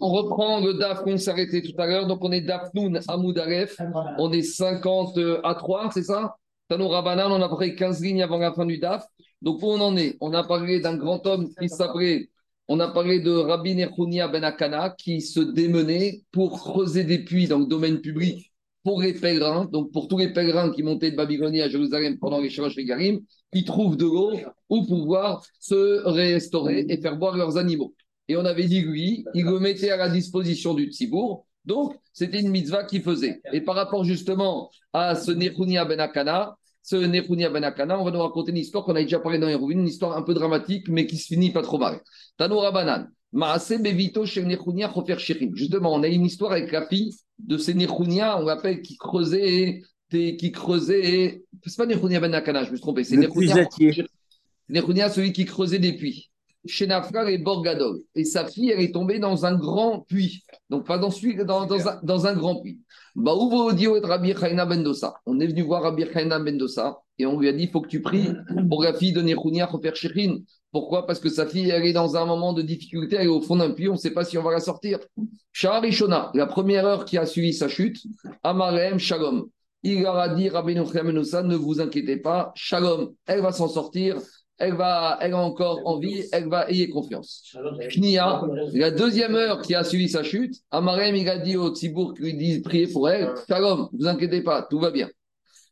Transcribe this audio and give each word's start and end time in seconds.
On 0.00 0.12
reprend 0.12 0.60
le 0.60 0.74
DAF 0.74 1.02
qu'on 1.02 1.16
s'est 1.16 1.30
arrêté 1.30 1.62
tout 1.62 1.80
à 1.80 1.86
l'heure. 1.86 2.06
Donc, 2.06 2.22
on 2.22 2.32
est 2.32 2.42
DAF 2.42 2.70
Amoud 3.08 3.42
On 4.18 4.32
est 4.32 4.42
50 4.42 5.18
à 5.42 5.54
3, 5.54 5.90
c'est 5.92 6.02
ça? 6.02 6.36
Tano 6.68 6.88
Rabanan, 6.88 7.32
on 7.32 7.40
a 7.40 7.48
pris 7.48 7.74
15 7.74 8.02
lignes 8.02 8.22
avant 8.22 8.38
la 8.38 8.52
fin 8.52 8.66
du 8.66 8.78
DAF. 8.78 9.06
Donc, 9.40 9.62
où 9.62 9.66
on 9.66 9.80
en 9.80 9.96
est? 9.96 10.16
On 10.20 10.34
a 10.34 10.44
parlé 10.44 10.80
d'un 10.80 10.96
grand 10.96 11.26
homme 11.26 11.48
qui 11.58 11.68
s'appelait. 11.68 12.28
On 12.68 12.78
a 12.80 12.88
parlé 12.88 13.20
de 13.20 13.30
Rabbi 13.30 13.74
Nechunia 13.74 14.28
Ben 14.28 14.44
Akana 14.44 14.90
qui 14.90 15.22
se 15.22 15.40
démenait 15.40 16.20
pour 16.30 16.60
creuser 16.60 17.04
des 17.04 17.24
puits 17.24 17.48
dans 17.48 17.58
le 17.58 17.66
domaine 17.66 18.00
public 18.02 18.52
pour 18.84 19.02
les 19.02 19.12
pèlerins, 19.12 19.66
donc 19.66 19.92
pour 19.92 20.08
tous 20.08 20.18
les 20.18 20.32
pèlerins 20.32 20.70
qui 20.70 20.82
montaient 20.82 21.10
de 21.10 21.16
Babylonie 21.16 21.60
à 21.60 21.68
Jérusalem 21.68 22.18
pendant 22.18 22.40
les 22.40 22.50
Shalosh 22.50 22.76
Garim, 22.76 23.20
qui 23.52 23.64
trouvent 23.64 23.96
de 23.96 24.04
l'eau 24.04 24.32
pour 24.68 24.86
pouvoir 24.86 25.44
se 25.58 26.02
restaurer 26.06 26.86
et 26.88 27.00
faire 27.00 27.16
boire 27.16 27.36
leurs 27.36 27.56
animaux. 27.56 27.94
Et 28.28 28.36
on 28.36 28.44
avait 28.44 28.66
dit, 28.66 28.80
lui, 28.80 29.24
il 29.34 29.44
le 29.44 29.58
mettait 29.58 29.90
à 29.90 29.96
la 29.96 30.08
disposition 30.08 30.74
du 30.74 30.92
Tzibour. 30.92 31.46
Donc, 31.64 31.96
c'était 32.12 32.40
une 32.40 32.50
mitzvah 32.50 32.84
qu'il 32.84 33.02
faisait. 33.02 33.40
Et 33.52 33.60
par 33.60 33.74
rapport 33.74 34.04
justement 34.04 34.70
à 34.92 35.14
ce 35.14 35.30
Nechunia 35.30 35.84
Ben 35.84 36.00
Akana, 36.00 36.56
ce 36.82 36.96
Nechunia 36.96 37.50
Ben 37.50 37.64
Akana, 37.64 37.98
on 37.98 38.04
va 38.04 38.10
nous 38.10 38.20
raconter 38.20 38.50
une 38.50 38.58
histoire 38.58 38.84
qu'on 38.84 38.94
a 38.96 39.02
déjà 39.02 39.18
parlé 39.18 39.38
dans 39.38 39.48
Hérouvine, 39.48 39.80
une 39.80 39.88
histoire 39.88 40.16
un 40.16 40.22
peu 40.22 40.34
dramatique, 40.34 40.88
mais 40.88 41.06
qui 41.06 41.16
se 41.16 41.26
finit 41.26 41.50
pas 41.50 41.62
trop 41.62 41.78
mal. 41.78 42.00
Tanoura 42.36 42.70
Banan. 42.70 43.06
Justement, 45.54 45.94
on 45.94 46.02
a 46.02 46.08
une 46.08 46.24
histoire 46.24 46.52
avec 46.52 46.72
la 46.72 46.86
fille 46.86 47.14
de 47.38 47.56
ces 47.56 47.74
Nechunia, 47.74 48.38
on 48.40 48.44
l'appelle 48.44 48.82
qui 48.82 48.96
creusait, 48.96 49.82
qui 50.10 50.52
creusait. 50.52 51.42
C'est 51.64 51.76
pas 51.76 51.86
Nechunia 51.86 52.20
Ben 52.20 52.34
Akana, 52.34 52.64
je 52.64 52.70
me 52.70 52.76
suis 52.76 52.82
trompé. 52.82 53.04
C'est 53.04 53.16
Nechunia, 54.68 55.10
celui 55.10 55.32
qui 55.32 55.44
creusait 55.44 55.78
des 55.78 55.94
puits 55.94 56.30
chez 56.66 56.86
Nafra 56.86 57.30
et 57.30 57.38
Borgadol. 57.38 58.00
Et 58.14 58.24
sa 58.24 58.46
fille, 58.46 58.70
elle 58.70 58.80
est 58.80 58.92
tombée 58.92 59.18
dans 59.18 59.46
un 59.46 59.56
grand 59.56 60.00
puits. 60.00 60.44
Donc, 60.70 60.86
pas 60.86 60.98
dans, 60.98 61.10
celui, 61.10 61.36
dans, 61.36 61.66
dans, 61.66 61.88
un, 61.88 62.00
dans 62.02 62.26
un 62.26 62.34
grand 62.34 62.60
puits. 62.60 62.80
Ben 63.16 63.32
On 63.32 63.70
est 63.70 65.46
venu 65.46 65.62
voir 65.62 65.82
Rabbi 65.82 66.04
Chaina 66.12 66.38
Bendosa 66.38 66.98
et 67.18 67.26
on 67.26 67.38
lui 67.40 67.48
a 67.48 67.52
dit 67.52 67.64
il 67.64 67.70
faut 67.70 67.80
que 67.80 67.88
tu 67.88 68.00
pries 68.00 68.28
pour 68.68 68.84
la 68.84 68.94
fille 68.94 69.12
de 69.12 69.20
Nechunia 69.20 69.68
Chofer 69.68 69.92
Pourquoi? 70.70 71.04
Parce 71.04 71.18
que 71.18 71.28
sa 71.28 71.46
fille, 71.46 71.70
elle 71.70 71.84
est 71.84 71.92
dans 71.92 72.16
un 72.16 72.24
moment 72.24 72.52
de 72.52 72.62
difficulté, 72.62 73.16
elle 73.16 73.26
est 73.26 73.28
au 73.28 73.40
fond 73.40 73.56
d'un 73.56 73.72
puits, 73.72 73.88
on 73.88 73.94
ne 73.94 73.98
sait 73.98 74.12
pas 74.12 74.24
si 74.24 74.38
on 74.38 74.42
va 74.42 74.52
la 74.52 74.60
sortir. 74.60 75.00
Rishona, 75.60 76.30
la 76.34 76.46
première 76.46 76.86
heure 76.86 77.04
qui 77.04 77.18
a 77.18 77.26
suivi 77.26 77.52
sa 77.52 77.68
chute, 77.68 78.00
Amarem 78.44 78.98
Shalom. 78.98 79.48
Il 79.82 80.02
leur 80.02 80.16
a 80.16 80.28
dit 80.28 80.48
Rabbi 80.48 80.74
Bendosa 80.74 81.42
ne 81.42 81.56
vous 81.56 81.80
inquiétez 81.80 82.18
pas, 82.18 82.52
Shalom, 82.54 83.14
elle 83.26 83.40
va 83.40 83.50
s'en 83.50 83.68
sortir 83.68 84.18
elle, 84.58 84.74
va, 84.74 85.18
elle 85.20 85.32
a 85.32 85.38
encore 85.38 85.80
envie, 85.84 86.24
elle 86.32 86.48
va 86.48 86.68
ayer 86.68 86.88
confiance. 86.88 87.56
Knia, 87.90 88.42
la 88.72 88.90
deuxième 88.90 89.34
heure 89.36 89.62
qui 89.62 89.74
a 89.74 89.84
suivi 89.84 90.08
sa 90.08 90.22
chute, 90.22 90.56
Amarem, 90.70 91.14
il 91.14 91.28
a 91.28 91.38
dit 91.38 91.56
au 91.56 91.74
Tzibour 91.74 92.14
qui 92.14 92.22
lui 92.22 92.34
dit 92.34 92.60
priez 92.60 92.88
pour 92.88 93.08
elle, 93.08 93.34
Shalom, 93.48 93.88
vous 93.92 94.06
inquiétez 94.06 94.42
pas, 94.42 94.66
tout 94.68 94.80
va 94.80 94.90
bien. 94.90 95.08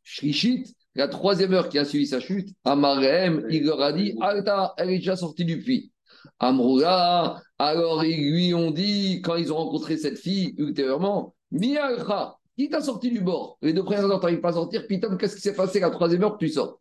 Shrishit, 0.04 0.74
la 0.94 1.08
troisième 1.08 1.52
heure 1.52 1.68
qui 1.68 1.78
a 1.78 1.84
suivi 1.84 2.06
sa 2.06 2.20
chute, 2.20 2.50
Amarem, 2.64 3.44
il 3.50 3.64
leur 3.64 3.82
a 3.82 3.92
dit 3.92 4.14
Alta, 4.20 4.74
elle 4.78 4.90
est 4.90 4.98
déjà 4.98 5.16
sortie 5.16 5.44
du 5.44 5.58
puits. 5.58 5.92
Amroula, 6.38 7.40
alors 7.58 8.04
ils 8.04 8.30
lui 8.30 8.54
ont 8.54 8.70
dit, 8.70 9.20
quand 9.22 9.36
ils 9.36 9.52
ont 9.52 9.56
rencontré 9.56 9.96
cette 9.96 10.18
fille 10.18 10.54
ultérieurement, 10.58 11.34
Mialcha, 11.50 12.36
qui 12.56 12.68
t'a 12.68 12.80
sorti 12.80 13.10
du 13.10 13.20
bord? 13.20 13.58
Les 13.62 13.72
deux 13.72 13.84
premières 13.84 14.04
heures, 14.04 14.18
tu 14.18 14.26
n'arrives 14.26 14.40
pas 14.40 14.48
à 14.48 14.54
sortir. 14.54 14.86
Pitom, 14.86 15.18
qu'est-ce 15.18 15.36
qui 15.36 15.42
s'est 15.42 15.54
passé? 15.54 15.80
La 15.80 15.90
troisième 15.90 16.22
heure 16.24 16.38
que 16.38 16.44
tu 16.44 16.48
sors 16.48 16.80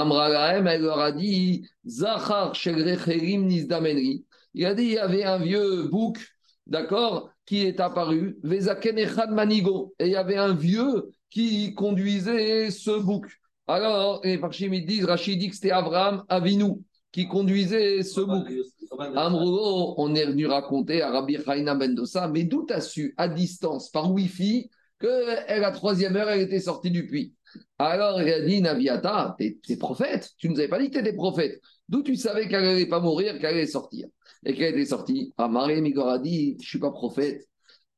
Amralahem, 0.00 0.66
elle 0.66 0.82
leur 0.82 1.00
a 1.00 1.12
dit 1.12 1.66
Zachar 1.86 2.52
Nizdamenri. 2.66 4.24
Il 4.54 4.66
a 4.66 4.74
dit 4.74 4.84
il 4.84 4.92
y 4.92 4.98
avait 4.98 5.24
un 5.24 5.38
vieux 5.38 5.84
bouc, 5.84 6.18
d'accord, 6.66 7.30
qui 7.46 7.64
est 7.64 7.80
apparu, 7.80 8.38
Vezaken 8.42 8.96
Manigo. 9.30 9.94
Et 9.98 10.06
il 10.06 10.12
y 10.12 10.16
avait 10.16 10.36
un 10.36 10.54
vieux 10.54 11.10
qui 11.30 11.74
conduisait 11.74 12.70
ce 12.70 12.98
bouc. 12.98 13.26
Alors, 13.66 14.20
les 14.24 14.38
Parchim 14.38 14.70
disent 14.70 15.04
Rachid 15.04 15.38
dit 15.38 15.48
que 15.48 15.54
c'était 15.54 15.70
Abraham 15.70 16.24
Avinu 16.28 16.82
qui 17.12 17.26
conduisait 17.28 18.02
ce 18.02 18.20
bouc. 18.20 18.50
Amro, 19.16 19.94
on 19.98 20.14
est 20.14 20.26
venu 20.26 20.46
raconter 20.46 21.02
à 21.02 21.10
Rabbi 21.10 21.38
Chaina 21.44 21.74
Bendosa, 21.74 22.28
mais 22.28 22.44
d'où 22.44 22.66
as 22.70 22.82
su, 22.82 23.14
à 23.16 23.28
distance, 23.28 23.90
par 23.90 24.12
Wi-Fi, 24.12 24.70
que 24.98 25.60
la 25.60 25.70
troisième 25.70 26.16
heure, 26.16 26.28
elle 26.28 26.42
était 26.42 26.60
sortie 26.60 26.90
du 26.90 27.06
puits? 27.06 27.34
Alors 27.78 28.20
il 28.22 28.32
a 28.32 28.40
dit, 28.40 28.60
Naviata, 28.60 29.34
t'es 29.38 29.58
es 29.68 29.76
prophète, 29.76 30.30
tu 30.38 30.48
nous 30.48 30.58
avais 30.58 30.68
pas 30.68 30.78
dit 30.78 30.88
que 30.88 30.94
tu 30.94 31.00
étais 31.00 31.12
prophète. 31.12 31.60
D'où 31.88 32.02
tu 32.02 32.16
savais 32.16 32.48
qu'elle 32.48 32.62
n'allait 32.62 32.86
pas 32.86 33.00
mourir, 33.00 33.38
qu'elle 33.38 33.54
allait 33.54 33.66
sortir 33.66 34.06
Et 34.46 34.54
qu'elle 34.54 34.74
était 34.74 34.86
sortie. 34.86 35.32
Ah, 35.36 35.48
Marie 35.48 35.82
Migor 35.82 36.08
a 36.08 36.18
dit, 36.18 36.56
je 36.60 36.64
ne 36.64 36.68
suis 36.68 36.78
pas 36.78 36.90
prophète. 36.90 37.46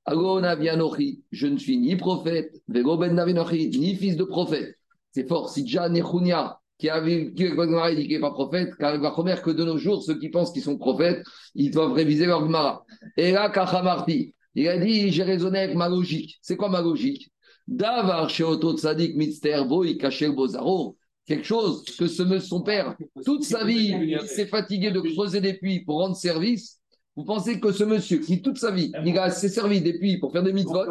je 0.09 1.47
ne 1.47 1.59
suis 1.59 1.79
ni 1.79 1.97
prophète, 1.97 2.53
ben 2.69 2.85
ni 2.85 3.95
fils 3.97 4.17
de 4.17 4.25
prophète. 4.25 4.77
C'est 5.13 5.29
fort. 5.29 5.51
Si 5.51 5.63
déjà 5.63 5.89
Nechunia, 5.89 6.61
qui 6.79 6.91
a 6.91 7.01
vu 7.01 7.33
qui 7.35 7.45
n'est 7.45 8.21
pas 8.21 8.31
prophète, 8.33 8.75
car 8.77 8.95
il 8.95 9.01
va 9.01 9.11
remettre 9.11 9.43
que 9.43 9.51
de 9.51 9.65
nos 9.65 9.79
jours, 9.79 10.03
ceux 10.03 10.19
qui 10.19 10.29
pensent 10.29 10.53
qu'ils 10.53 10.63
sont 10.63 10.77
prophètes, 10.77 11.25
ils 11.55 11.71
doivent 11.71 11.93
réviser 11.93 12.27
leur 12.27 12.41
Gemara. 12.41 12.85
Et 13.17 13.33
là, 13.33 13.51
Kachamarti, 13.51 14.35
il 14.55 14.69
a 14.69 14.79
dit, 14.79 15.11
j'ai 15.11 15.23
raisonné 15.23 15.61
avec 15.61 15.77
ma 15.77 15.89
logique. 15.89 16.39
C'est 16.43 16.57
quoi 16.57 16.69
ma 16.69 16.83
logique? 16.83 17.31
Davar 17.67 18.31
chez 18.31 18.45
Tzadik 18.45 19.17
Mitzter 19.17 19.63
Boy 19.67 19.99
Bozaro. 20.35 20.97
Quelque 21.27 21.45
chose 21.45 21.85
que 21.99 22.07
ce, 22.07 22.39
son 22.39 22.63
père, 22.63 22.97
toute 23.25 23.43
sa 23.43 23.65
vie, 23.65 23.93
il 24.07 24.21
s'est 24.29 24.47
fatigué 24.47 24.93
de 24.93 25.01
creuser 25.01 25.41
des 25.41 25.55
puits 25.55 25.81
pour 25.81 25.99
rendre 25.99 26.15
service. 26.15 26.81
Vous 27.17 27.25
pensez 27.25 27.59
que 27.59 27.73
ce 27.73 27.83
monsieur, 27.83 28.19
qui 28.19 28.43
toute 28.43 28.59
sa 28.59 28.71
vie, 28.71 28.93
il 29.05 29.33
s'est 29.33 29.49
servi 29.49 29.81
des 29.81 29.99
puits 29.99 30.19
pour 30.19 30.33
faire 30.33 30.43
des 30.45 30.53
mitzvot, 30.53 30.85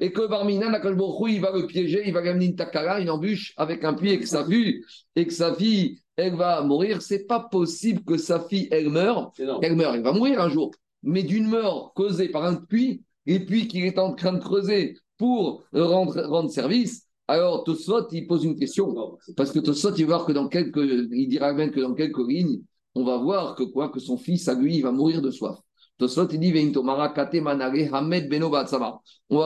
et 0.00 0.12
que 0.12 0.26
Barmina, 0.26 0.66
il 0.66 1.40
va 1.40 1.52
le 1.52 1.66
piéger, 1.66 2.02
il 2.04 2.12
va 2.12 2.20
amener 2.20 2.46
une 2.46 2.56
takara, 2.56 3.00
une 3.00 3.08
embûche 3.08 3.54
avec 3.56 3.84
un 3.84 3.94
puits 3.94 4.10
et 4.10 4.18
que 4.18 4.26
sa 4.26 4.44
fille, 4.44 4.82
et 5.16 5.26
que 5.26 5.32
sa 5.32 5.54
fille, 5.54 6.00
elle 6.16 6.34
va 6.34 6.60
mourir. 6.62 7.00
C'est 7.00 7.26
pas 7.26 7.40
possible 7.40 8.02
que 8.04 8.18
sa 8.18 8.40
fille, 8.40 8.68
elle 8.72 8.90
meure. 8.90 9.32
Elle 9.62 9.76
meurt, 9.76 9.94
elle 9.94 10.02
va 10.02 10.12
mourir 10.12 10.40
un 10.42 10.50
jour. 10.50 10.72
Mais 11.02 11.22
d'une 11.22 11.46
mort 11.46 11.92
causée 11.94 12.28
par 12.28 12.44
un 12.44 12.56
puits, 12.56 13.02
et 13.26 13.38
puis 13.38 13.68
qu'il 13.68 13.84
est 13.84 13.98
en 13.98 14.12
train 14.14 14.32
de 14.32 14.40
creuser 14.40 14.96
pour 15.20 15.64
rendre, 15.74 16.48
service, 16.48 17.06
alors 17.28 17.62
Tosfot, 17.62 18.08
il 18.10 18.26
pose 18.26 18.42
une 18.42 18.58
question. 18.58 19.18
Parce 19.36 19.52
que 19.52 19.58
Tosfot, 19.58 19.94
il 19.98 20.06
va 20.06 20.16
voir 20.16 20.26
que 20.26 20.32
dans 20.32 20.48
quelques, 20.48 20.80
il 21.12 21.28
dira 21.28 21.52
même 21.52 21.72
que 21.72 21.80
dans 21.80 21.92
quelques 21.92 22.26
lignes, 22.26 22.62
on 22.94 23.04
va 23.04 23.18
voir 23.18 23.54
que 23.54 23.64
quoi, 23.64 23.90
que 23.90 24.00
son 24.00 24.16
fils, 24.16 24.48
à 24.48 24.54
lui, 24.54 24.76
il 24.76 24.82
va 24.82 24.92
mourir 24.92 25.20
de 25.20 25.30
soif. 25.30 25.58
Tosfot, 25.98 26.26
il 26.32 26.40
dit, 26.40 26.72
On 26.74 26.82
va 26.82 27.08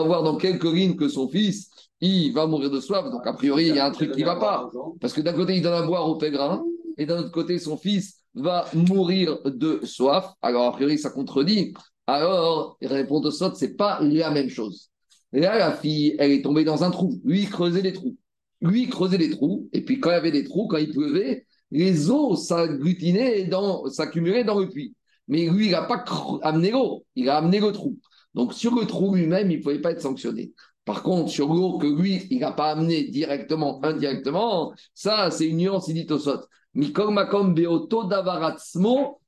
voir 0.02 0.22
dans 0.22 0.36
quelques 0.36 0.72
lignes 0.72 0.94
que 0.94 1.08
son 1.08 1.26
fils, 1.28 1.68
il 2.00 2.32
va 2.32 2.46
mourir 2.46 2.70
de 2.70 2.78
soif. 2.78 3.10
Donc, 3.10 3.26
a 3.26 3.32
priori, 3.32 3.66
il 3.66 3.74
y 3.74 3.80
a 3.80 3.86
un 3.86 3.90
truc 3.90 4.12
qui 4.12 4.20
ne 4.20 4.26
va 4.26 4.36
pas. 4.36 4.70
Parce 5.00 5.12
que 5.12 5.22
d'un 5.22 5.32
côté, 5.32 5.56
il 5.56 5.62
donne 5.62 5.72
à 5.72 5.82
boire 5.82 6.08
au 6.08 6.14
pèlerin, 6.14 6.62
et 6.96 7.04
d'un 7.04 7.18
autre 7.18 7.32
côté, 7.32 7.58
son 7.58 7.76
fils 7.76 8.20
va 8.36 8.64
mourir 8.74 9.40
de 9.44 9.80
soif. 9.84 10.34
Alors, 10.40 10.68
a 10.68 10.72
priori, 10.72 11.00
ça 11.00 11.10
contredit. 11.10 11.74
Alors, 12.06 12.76
répond 12.80 13.20
Tosfot, 13.20 13.56
ce 13.56 13.64
n'est 13.64 13.74
pas 13.74 13.98
la 14.00 14.30
même 14.30 14.48
chose. 14.48 14.92
Et 15.34 15.40
là, 15.40 15.58
la 15.58 15.72
fille, 15.72 16.14
elle 16.18 16.30
est 16.30 16.42
tombée 16.42 16.64
dans 16.64 16.84
un 16.84 16.90
trou. 16.90 17.20
Lui, 17.24 17.40
il 17.42 17.50
creusait 17.50 17.82
des 17.82 17.92
trous. 17.92 18.16
Lui, 18.60 18.84
il 18.84 18.88
creusait 18.88 19.18
des 19.18 19.30
trous. 19.30 19.68
Et 19.72 19.84
puis, 19.84 19.98
quand 19.98 20.10
il 20.10 20.14
y 20.14 20.16
avait 20.16 20.30
des 20.30 20.44
trous, 20.44 20.68
quand 20.68 20.76
il 20.76 20.92
pleuvait, 20.92 21.44
les 21.72 22.08
eaux 22.08 22.36
s'agglutinaient, 22.36 23.50
s'accumulaient 23.90 24.44
dans 24.44 24.60
le 24.60 24.68
puits. 24.68 24.94
Mais 25.26 25.48
lui, 25.48 25.66
il 25.66 25.72
n'a 25.72 25.82
pas 25.82 26.04
amené 26.42 26.70
l'eau. 26.70 27.04
Il 27.16 27.28
a 27.28 27.38
amené 27.38 27.58
le 27.58 27.72
trou. 27.72 27.98
Donc, 28.34 28.54
sur 28.54 28.74
le 28.74 28.86
trou 28.86 29.14
lui-même, 29.14 29.50
il 29.50 29.58
ne 29.58 29.62
pouvait 29.62 29.80
pas 29.80 29.90
être 29.90 30.02
sanctionné. 30.02 30.52
Par 30.84 31.02
contre, 31.02 31.30
sur 31.30 31.52
l'eau 31.52 31.78
que 31.78 31.86
lui, 31.86 32.26
il 32.30 32.40
n'a 32.40 32.52
pas 32.52 32.70
amené 32.70 33.04
directement, 33.04 33.84
indirectement, 33.84 34.72
ça, 34.94 35.30
c'est 35.30 35.48
une 35.48 35.56
nuance, 35.56 35.88
il 35.88 35.94
dit 35.94 36.12
au 36.12 36.18
sot. 36.18 36.40
Beoto 36.74 38.04
davaratsmo, 38.04 39.20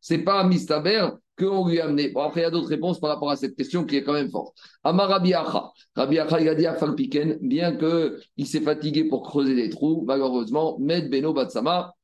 c'est 0.00 0.18
pas 0.18 0.44
mistaber 0.44 1.08
qu'on 1.38 1.68
lui 1.68 1.80
a 1.80 1.84
amené. 1.86 2.08
Bon, 2.08 2.20
après, 2.22 2.40
il 2.40 2.44
y 2.44 2.46
a 2.46 2.50
d'autres 2.50 2.68
réponses 2.68 3.00
par 3.00 3.10
rapport 3.10 3.30
à 3.30 3.36
cette 3.36 3.56
question 3.56 3.84
qui 3.84 3.96
est 3.96 4.02
quand 4.02 4.12
même 4.12 4.30
forte. 4.30 4.56
Amar 4.84 5.08
Rabbi 5.08 5.34
Acha. 5.34 5.70
Rabbi 5.94 6.18
Acha, 6.18 6.40
il 6.40 6.48
a 6.48 6.54
dit 6.54 6.66
à 6.66 6.74
Falpiken, 6.74 7.38
bien 7.40 7.76
qu'il 7.76 8.46
s'est 8.46 8.60
fatigué 8.60 9.04
pour 9.04 9.22
creuser 9.22 9.54
des 9.54 9.70
trous, 9.70 10.04
malheureusement, 10.06 10.78
Med 10.78 11.10
Beno 11.10 11.32
Batsama, 11.32 11.94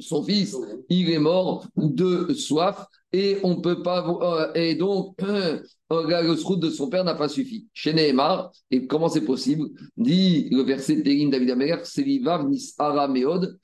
son 0.00 0.22
fils, 0.22 0.56
il 0.88 1.10
est 1.10 1.18
mort 1.18 1.66
de 1.76 2.32
soif 2.32 2.86
et 3.12 3.38
on 3.42 3.60
peut 3.60 3.82
pas. 3.82 4.06
Euh, 4.06 4.52
et 4.54 4.74
donc, 4.74 5.16
le 5.90 6.42
route 6.42 6.60
de 6.60 6.70
son 6.70 6.88
père 6.88 7.04
n'a 7.04 7.14
pas 7.14 7.28
suffi. 7.28 7.66
Chez 7.72 7.92
Nehemar, 7.92 8.52
et 8.70 8.86
comment 8.86 9.08
c'est 9.08 9.24
possible 9.24 9.68
Dit 9.96 10.48
le 10.50 10.62
verset 10.62 10.96
de 10.96 11.30
David 11.30 11.50
Améler, 11.50 11.76
c'est 11.84 12.02
Vivav 12.02 12.48
Nis 12.48 12.74
Arameod, 12.78 13.58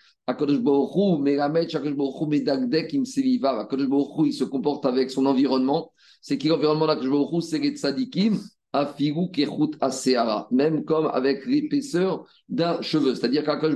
il 4.26 4.32
se 4.32 4.44
comporte 4.44 4.87
avec 4.87 5.11
son 5.11 5.26
environnement. 5.26 5.93
C'est 6.23 6.38
qui 6.38 6.49
l'environnement 6.49 6.87
d'Akadosh 6.87 7.44
c'est 7.44 7.59
les 7.59 7.76
tzadikim. 7.76 8.38
Afigu 8.75 9.31
Kechut 9.31 9.76
Aseara, 9.81 10.49
même 10.50 10.85
comme 10.85 11.06
avec 11.06 11.47
l'épaisseur 11.47 12.26
d'un 12.49 12.82
cheveu. 12.82 13.15
C'est-à-dire 13.15 13.44
qu'Akash 13.44 13.75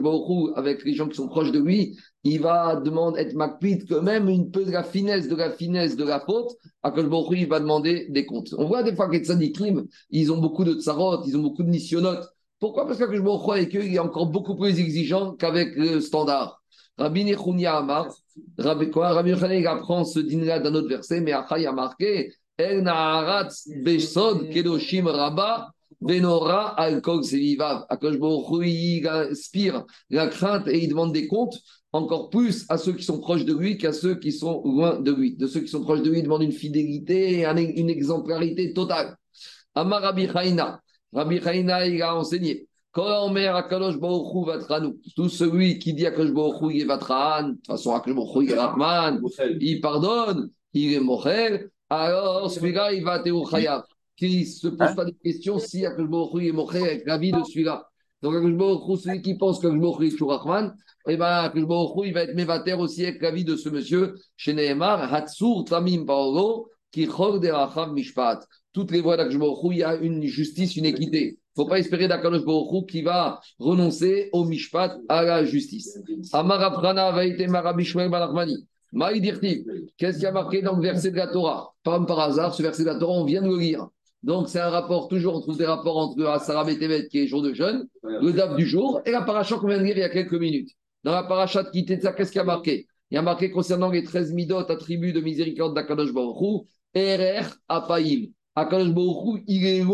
avec 0.57 0.85
les 0.85 0.95
gens 0.95 1.07
qui 1.09 1.15
sont 1.15 1.29
proches 1.29 1.53
de 1.53 1.61
lui, 1.61 1.97
il 2.25 2.41
va 2.41 2.75
demander, 2.75 3.21
être 3.21 3.35
makpid 3.35 3.89
que 3.89 3.95
même 3.95 4.29
une 4.29 4.51
peu 4.51 4.65
de 4.65 4.73
la 4.73 4.83
finesse, 4.83 5.29
de 5.29 5.37
la 5.37 5.53
finesse 5.53 5.95
de 5.95 6.03
la 6.03 6.19
faute, 6.19 6.51
Akash 6.83 7.07
il 7.31 7.47
va 7.47 7.61
demander 7.61 8.09
des 8.11 8.27
comptes. 8.27 8.53
On 8.59 8.67
voit 8.67 8.83
des 8.83 8.95
fois 8.97 9.07
que 9.07 9.13
les 9.13 9.25
tzadikim, 9.25 9.87
ils 10.11 10.33
ont 10.33 10.39
beaucoup 10.39 10.65
de 10.65 10.75
tsarot, 10.75 11.23
ils 11.25 11.37
ont 11.37 11.43
beaucoup 11.43 11.63
de 11.63 11.71
missionotes. 11.71 12.29
Pourquoi? 12.61 12.87
Parce 12.87 12.99
qu'Akash 12.99 13.21
Baruch 13.21 13.49
avec 13.51 13.77
eux, 13.77 13.85
il 13.85 13.95
est 13.95 14.01
encore 14.01 14.27
beaucoup 14.27 14.57
plus 14.57 14.79
exigeant 14.81 15.35
qu'avec 15.35 15.77
le 15.77 16.01
standard. 16.01 16.61
Rabbi 16.97 17.25
Nechunia 17.25 17.77
Amar, 17.77 18.09
Rabbi 18.59 18.91
quoi? 18.91 19.11
Rabbi 19.11 19.31
il 19.31 19.67
apprend 19.67 20.05
ce 20.05 20.19
dîner-là 20.19 20.59
d'un 20.59 20.75
autre 20.75 20.89
verset, 20.89 21.21
mais 21.21 21.33
Achai 21.33 21.67
a 21.67 21.73
marqué 21.73 22.33
El 22.57 22.83
Naharatz 22.83 23.69
Besod 23.85 24.51
Kedoshim 24.51 25.07
Rabba 25.07 25.71
Benora 26.01 26.71
Alkol 26.71 27.23
Sevivav. 27.23 27.87
Akash 27.89 28.17
il 28.65 29.07
inspire 29.07 29.85
la 30.11 30.27
crainte 30.27 30.67
et 30.67 30.83
il 30.83 30.89
demande 30.89 31.13
des 31.13 31.29
comptes 31.29 31.61
encore 31.93 32.31
plus 32.31 32.67
à 32.69 32.77
ceux 32.77 32.93
qui 32.93 33.05
sont 33.05 33.21
proches 33.21 33.45
de 33.45 33.55
lui 33.55 33.79
qu'à 33.79 33.93
ceux 33.93 34.17
qui 34.17 34.33
sont 34.33 34.63
loin 34.65 34.99
de 34.99 35.13
lui. 35.13 35.37
De 35.37 35.47
ceux 35.47 35.61
qui 35.61 35.69
sont 35.69 35.83
proches 35.83 36.03
de 36.03 36.11
lui, 36.11 36.19
il 36.19 36.25
demande 36.25 36.43
une 36.43 36.53
fidélité 36.53 37.41
et 37.41 37.47
une 37.47 37.91
exemplarité 37.91 38.73
totale. 38.73 39.17
Amar 39.77 40.03
Rabbi. 40.03 40.29
Rabbi 41.13 41.41
Chaina, 41.41 41.87
il 41.87 42.03
a 42.03 42.17
enseigné. 42.17 42.69
Tout 42.95 43.05
celui 45.29 45.79
qui 45.79 45.95
dit 45.95 46.07
à 46.07 46.11
Kadosh 46.11 46.33
Baruch 46.33 46.73
il 46.75 46.81
est 46.81 46.85
Vatran, 46.85 47.43
de 47.43 47.53
toute 47.55 47.67
façon, 47.67 47.91
Baruch 47.91 48.43
il 48.43 48.51
est 48.51 48.59
Rahman, 48.59 49.21
il 49.61 49.81
pardonne, 49.81 50.51
il 50.73 50.95
est 50.95 51.01
Mochel, 51.01 51.71
alors 51.89 52.51
celui-là, 52.51 52.93
il 52.93 53.05
va 53.05 53.21
Théo 53.21 53.47
Chayav. 53.47 53.85
Qui 54.17 54.41
ne 54.41 54.45
se 54.45 54.69
pose 54.69 54.81
hein? 54.81 54.95
pas 54.95 55.05
de 55.05 55.15
questions 55.23 55.59
si 55.59 55.83
Kadosh 55.83 56.09
Baruch 56.09 56.43
il 56.43 56.49
est 56.49 56.53
Mochel 56.53 56.83
avec 56.83 57.07
la 57.07 57.19
vie 57.19 57.31
de 57.31 57.43
celui-là. 57.45 57.89
Donc, 58.23 58.35
Kadosh 58.35 58.57
Baruch 58.57 59.01
celui 59.01 59.23
qui 59.23 59.37
pense 59.37 59.61
que 59.61 59.69
Baruch 59.69 60.09
est 60.09 60.11
toujours 60.11 60.33
Rahman, 60.33 60.75
eh 61.07 61.17
bien, 61.17 61.49
Baruch 61.55 62.07
il 62.07 62.13
va 62.15 62.23
être 62.23 62.35
Mevater 62.35 62.73
aussi 62.75 63.05
avec 63.05 63.23
la 63.23 63.31
vie 63.31 63.45
de 63.45 63.55
ce 63.55 63.69
monsieur, 63.69 64.15
chez 64.37 64.55
Nehemar, 64.55 65.13
Hatsur 65.13 65.65
Tamim 65.65 66.05
Paolo, 66.05 66.69
qui 66.91 67.07
Chor 67.07 67.39
de 67.39 67.93
Mishpat. 67.93 68.41
Toutes 68.79 68.93
les 68.93 69.01
voies 69.01 69.17
Baruch 69.17 69.73
il 69.73 69.79
y 69.79 69.83
a 69.83 69.97
une 69.97 70.23
justice, 70.23 70.77
une 70.77 70.85
équité 70.85 71.37
faut 71.57 71.67
pas 71.67 71.81
espérer 71.81 72.07
d'Akadosh 72.07 72.45
qui 72.87 73.03
va 73.03 73.41
renoncer 73.59 74.29
au 74.33 74.45
mishpat, 74.45 74.97
à 75.09 75.25
la 75.25 75.45
justice. 75.45 75.99
Amaraprana 76.33 77.11
va 77.11 77.27
être 77.27 77.45
Marabishmael 77.49 78.09
Balachmani. 78.09 78.65
Qu'est-ce 79.97 80.21
qui 80.21 80.27
a 80.27 80.31
marqué 80.31 80.63
dans 80.63 80.77
le 80.77 80.83
verset 80.83 81.11
de 81.11 81.17
la 81.17 81.27
Torah? 81.27 81.75
Pas 81.83 81.99
par 82.07 82.21
hasard, 82.21 82.55
ce 82.55 82.63
verset 82.63 82.85
de 82.85 82.91
la 82.91 82.95
Torah, 82.95 83.15
on 83.15 83.25
vient 83.25 83.43
de 83.43 83.49
le 83.49 83.59
lire. 83.59 83.89
Donc, 84.23 84.49
c'est 84.49 84.61
un 84.61 84.71
rapport, 84.71 85.09
toujours, 85.09 85.35
on 85.35 85.41
trouve 85.41 85.59
des 85.59 85.67
rapports 85.67 85.97
entre 85.97 86.25
Asara 86.27 86.65
Tevet, 86.65 87.09
qui 87.09 87.19
est 87.19 87.27
jour 87.27 87.43
de 87.43 87.53
jeûne, 87.53 87.89
le 88.05 88.33
DAF 88.33 88.55
du 88.55 88.65
jour, 88.65 89.01
et 89.05 89.11
la 89.11 89.23
paracha 89.23 89.57
qu'on 89.57 89.67
vient 89.67 89.79
de 89.79 89.83
lire 89.83 89.97
il 89.97 90.01
y 90.01 90.05
a 90.05 90.11
quelques 90.11 90.35
minutes. 90.35 90.71
Dans 91.03 91.13
la 91.13 91.25
paracha 91.25 91.65
de 91.65 91.71
Kitetza, 91.71 92.13
qu'est-ce 92.13 92.31
qui 92.31 92.39
a 92.39 92.45
marqué? 92.45 92.87
Il 93.11 93.17
y 93.17 93.19
a 93.19 93.23
marqué 93.23 93.51
concernant 93.51 93.91
les 93.91 94.05
13 94.05 94.33
midot, 94.33 94.59
attributs 94.59 95.13
de 95.13 95.21
miséricorde 95.21 95.75
d'Akadosh 95.75 96.13
Baruch 96.13 96.67
Erer 96.95 97.47
Apaim. 97.69 98.27
Akadosh 98.59 99.43
il 99.47 99.67
est 99.67 99.85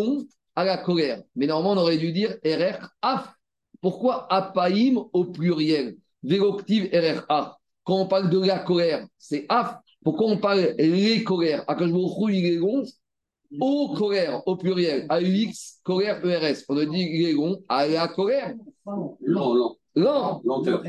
à 0.57 0.65
la 0.65 0.79
colère. 0.79 1.23
Mais 1.37 1.47
normalement, 1.47 1.81
on 1.81 1.85
aurait 1.85 1.99
dû 1.99 2.13
dire 2.13 2.37
RR. 2.45 3.35
Pourquoi 3.81 4.33
apaïm 4.33 4.99
au 5.13 5.25
pluriel? 5.25 5.97
Véroctive 6.23 6.89
RR. 6.93 7.59
Quand 7.85 7.97
on 8.01 8.07
parle 8.07 8.31
de 8.31 8.41
la 8.41 8.61
colère, 8.61 9.07
c'est 9.19 9.45
af. 9.49 9.77
Pourquoi 10.03 10.29
on 10.29 10.39
parle 10.39 10.75
les 10.79 11.23
colères? 11.23 11.65
Je 11.69 11.85
me 11.85 12.31
il 12.33 12.47
est 12.47 12.57
long, 12.57 12.83
au 13.61 13.95
colère, 13.95 14.43
au 14.47 14.57
pluriel. 14.57 15.07
AUX, 15.11 15.81
colère 15.83 16.25
ERS. 16.25 16.65
On 16.69 16.77
a 16.79 16.87
dit 16.87 17.09
il 17.13 17.29
est 17.29 17.33
long 17.33 17.63
à 17.69 17.87
la 17.87 18.09
colère. 18.09 18.55
Non, 18.87 19.17
non. 19.55 19.77
Non. 19.97 20.41
Lenteur. 20.45 20.83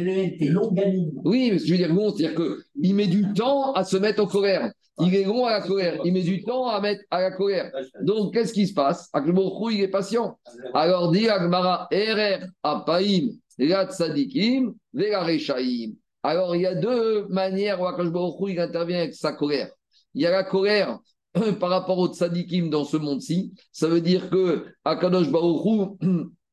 Oui, 1.23 1.59
je 1.63 1.71
veux 1.71 1.77
dire 1.77 1.93
long, 1.93 2.13
c'est-à-dire 2.13 2.35
qu'il 2.35 2.95
met 2.95 3.07
du 3.07 3.33
temps 3.33 3.73
à 3.73 3.83
se 3.83 3.97
mettre 3.97 4.23
en 4.23 4.27
colère. 4.27 4.71
Il 4.99 5.13
est 5.13 5.25
long 5.25 5.45
à 5.45 5.59
la 5.59 5.61
colère. 5.61 5.99
Il 6.05 6.13
met 6.13 6.21
du 6.21 6.43
temps 6.43 6.67
à 6.67 6.79
mettre 6.79 7.03
à 7.11 7.21
la 7.21 7.31
colère. 7.31 7.71
Donc, 8.01 8.33
qu'est-ce 8.33 8.53
qui 8.53 8.67
se 8.67 8.73
passe? 8.73 9.09
Akhlborou, 9.13 9.69
il 9.69 9.81
est 9.81 9.89
patient. 9.89 10.39
Alors, 10.73 11.11
dit 11.11 11.27
Agmara, 11.27 11.87
Erer, 11.91 12.39
Apaim, 12.63 13.29
Lat 13.59 13.89
Sadikim, 13.91 14.73
Rechaim. 14.93 15.93
Alors, 16.23 16.55
il 16.55 16.61
y 16.61 16.65
a 16.65 16.75
deux 16.75 17.27
manières 17.27 17.81
où 17.81 17.85
Akhlborou, 17.85 18.47
il 18.47 18.59
intervient 18.59 18.99
avec 18.99 19.13
sa 19.13 19.33
colère. 19.33 19.69
Il 20.13 20.21
y 20.21 20.25
a 20.25 20.31
la 20.31 20.43
colère 20.43 20.99
par 21.59 21.69
rapport 21.69 21.97
au 21.97 22.07
tzadikim 22.07 22.69
dans 22.69 22.85
ce 22.85 22.97
monde-ci. 22.97 23.53
Ça 23.71 23.87
veut 23.87 24.01
dire 24.01 24.29
que 24.29 24.65
Akadosh 24.85 25.29
Baruch 25.29 25.97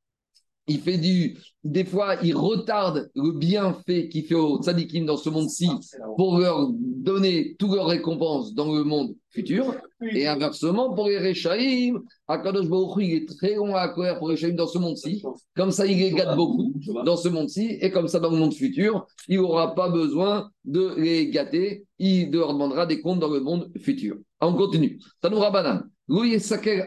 il 0.72 0.80
fait 0.80 0.98
du. 0.98 1.38
Des 1.64 1.84
fois, 1.84 2.16
il 2.22 2.34
retarde 2.34 3.10
le 3.14 3.32
bienfait 3.32 4.08
qu'il 4.08 4.24
fait 4.24 4.34
aux 4.34 4.60
tzadikim 4.60 5.06
dans 5.06 5.16
ce 5.16 5.30
monde-ci 5.30 5.68
pour 6.16 6.38
leur 6.38 6.70
donner 6.72 7.54
toutes 7.58 7.72
leurs 7.72 7.86
récompenses 7.86 8.52
dans 8.54 8.72
le 8.74 8.82
monde 8.82 9.14
futur. 9.30 9.74
Et 10.10 10.26
inversement, 10.26 10.92
pour 10.94 11.08
les 11.08 11.18
Rechaïm, 11.18 12.00
Akadosh 12.26 12.68
Baruch 12.68 13.04
il 13.04 13.14
est 13.14 13.28
très 13.28 13.54
long 13.54 13.74
à 13.74 13.88
colère 13.88 14.18
pour 14.18 14.28
les 14.28 14.34
Rechaïm 14.34 14.56
dans 14.56 14.66
ce 14.66 14.78
monde-ci. 14.78 15.22
Comme 15.54 15.70
ça, 15.70 15.86
il 15.86 15.98
les 15.98 16.10
gâte 16.10 16.36
beaucoup 16.36 16.74
dans 17.04 17.16
ce 17.16 17.28
monde-ci. 17.28 17.78
Et 17.80 17.90
comme 17.90 18.08
ça, 18.08 18.18
dans 18.18 18.30
le 18.30 18.38
monde 18.38 18.54
futur, 18.54 19.06
il 19.28 19.36
n'aura 19.36 19.74
pas 19.74 19.88
besoin 19.88 20.50
de 20.64 20.94
les 20.96 21.30
gâter. 21.30 21.84
Il 21.98 22.32
leur 22.32 22.52
demandera 22.52 22.86
des 22.86 23.00
comptes 23.00 23.20
dans 23.20 23.30
le 23.30 23.40
monde 23.40 23.70
futur. 23.78 24.16
On 24.40 24.54
continue. 24.54 24.98
Tanoura 25.20 25.50
Banan. 25.52 25.82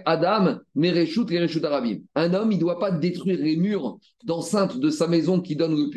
Adam, 0.05 0.59
Un 2.15 2.33
homme, 2.33 2.51
il 2.51 2.55
ne 2.55 2.59
doit 2.59 2.79
pas 2.79 2.91
détruire 2.91 3.39
les 3.39 3.55
murs 3.55 3.97
d'enceinte 4.23 4.77
de 4.77 4.89
sa 4.89 5.07
maison 5.07 5.39
qui 5.39 5.55
donne, 5.55 5.91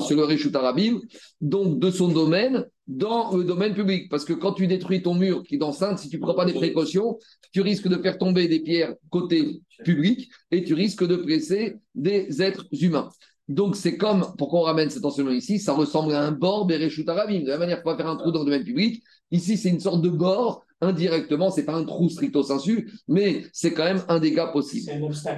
sur 0.00 0.16
le 0.16 0.24
Reshut 0.24 0.54
Arabim, 0.56 1.00
donc 1.40 1.78
de 1.78 1.90
son 1.90 2.08
domaine, 2.08 2.64
dans 2.86 3.36
le 3.36 3.44
domaine 3.44 3.74
public. 3.74 4.08
Parce 4.10 4.24
que 4.24 4.32
quand 4.32 4.52
tu 4.52 4.66
détruis 4.66 5.02
ton 5.02 5.14
mur 5.14 5.42
qui 5.42 5.56
est 5.56 5.58
d'enceinte, 5.58 5.98
si 5.98 6.08
tu 6.08 6.16
ne 6.16 6.22
prends 6.22 6.34
pas 6.34 6.46
des 6.46 6.52
précautions, 6.52 7.18
tu 7.52 7.60
risques 7.60 7.88
de 7.88 7.96
faire 7.96 8.18
tomber 8.18 8.48
des 8.48 8.60
pierres 8.60 8.94
côté 9.10 9.60
public 9.84 10.30
et 10.50 10.64
tu 10.64 10.74
risques 10.74 11.06
de 11.06 11.16
presser 11.16 11.76
des 11.94 12.42
êtres 12.42 12.66
humains. 12.72 13.10
Donc, 13.48 13.76
c'est 13.76 13.98
comme, 13.98 14.32
pourquoi 14.38 14.60
on 14.60 14.62
ramène 14.62 14.88
cet 14.88 15.04
enseignement 15.04 15.32
ici, 15.32 15.58
ça 15.58 15.74
ressemble 15.74 16.14
à 16.14 16.22
un 16.22 16.32
bord 16.32 16.66
Bereshut 16.66 17.06
Arabim. 17.08 17.40
De 17.40 17.48
la 17.48 17.58
manière 17.58 17.82
qu'on 17.82 17.90
va 17.90 17.96
faire 17.96 18.08
un 18.08 18.16
trou 18.16 18.32
dans 18.32 18.38
le 18.40 18.46
domaine 18.46 18.64
public, 18.64 19.02
ici, 19.36 19.56
c'est 19.56 19.70
une 19.70 19.80
sorte 19.80 20.02
de 20.02 20.10
bord 20.10 20.64
indirectement, 20.80 21.50
c'est 21.50 21.64
pas 21.64 21.74
un 21.74 21.84
trou 21.84 22.08
stricto 22.08 22.42
sensu, 22.42 22.90
mais 23.08 23.44
c'est 23.52 23.72
quand 23.72 23.84
même 23.84 24.02
un 24.08 24.18
dégât 24.20 24.48
possible. 24.48 24.90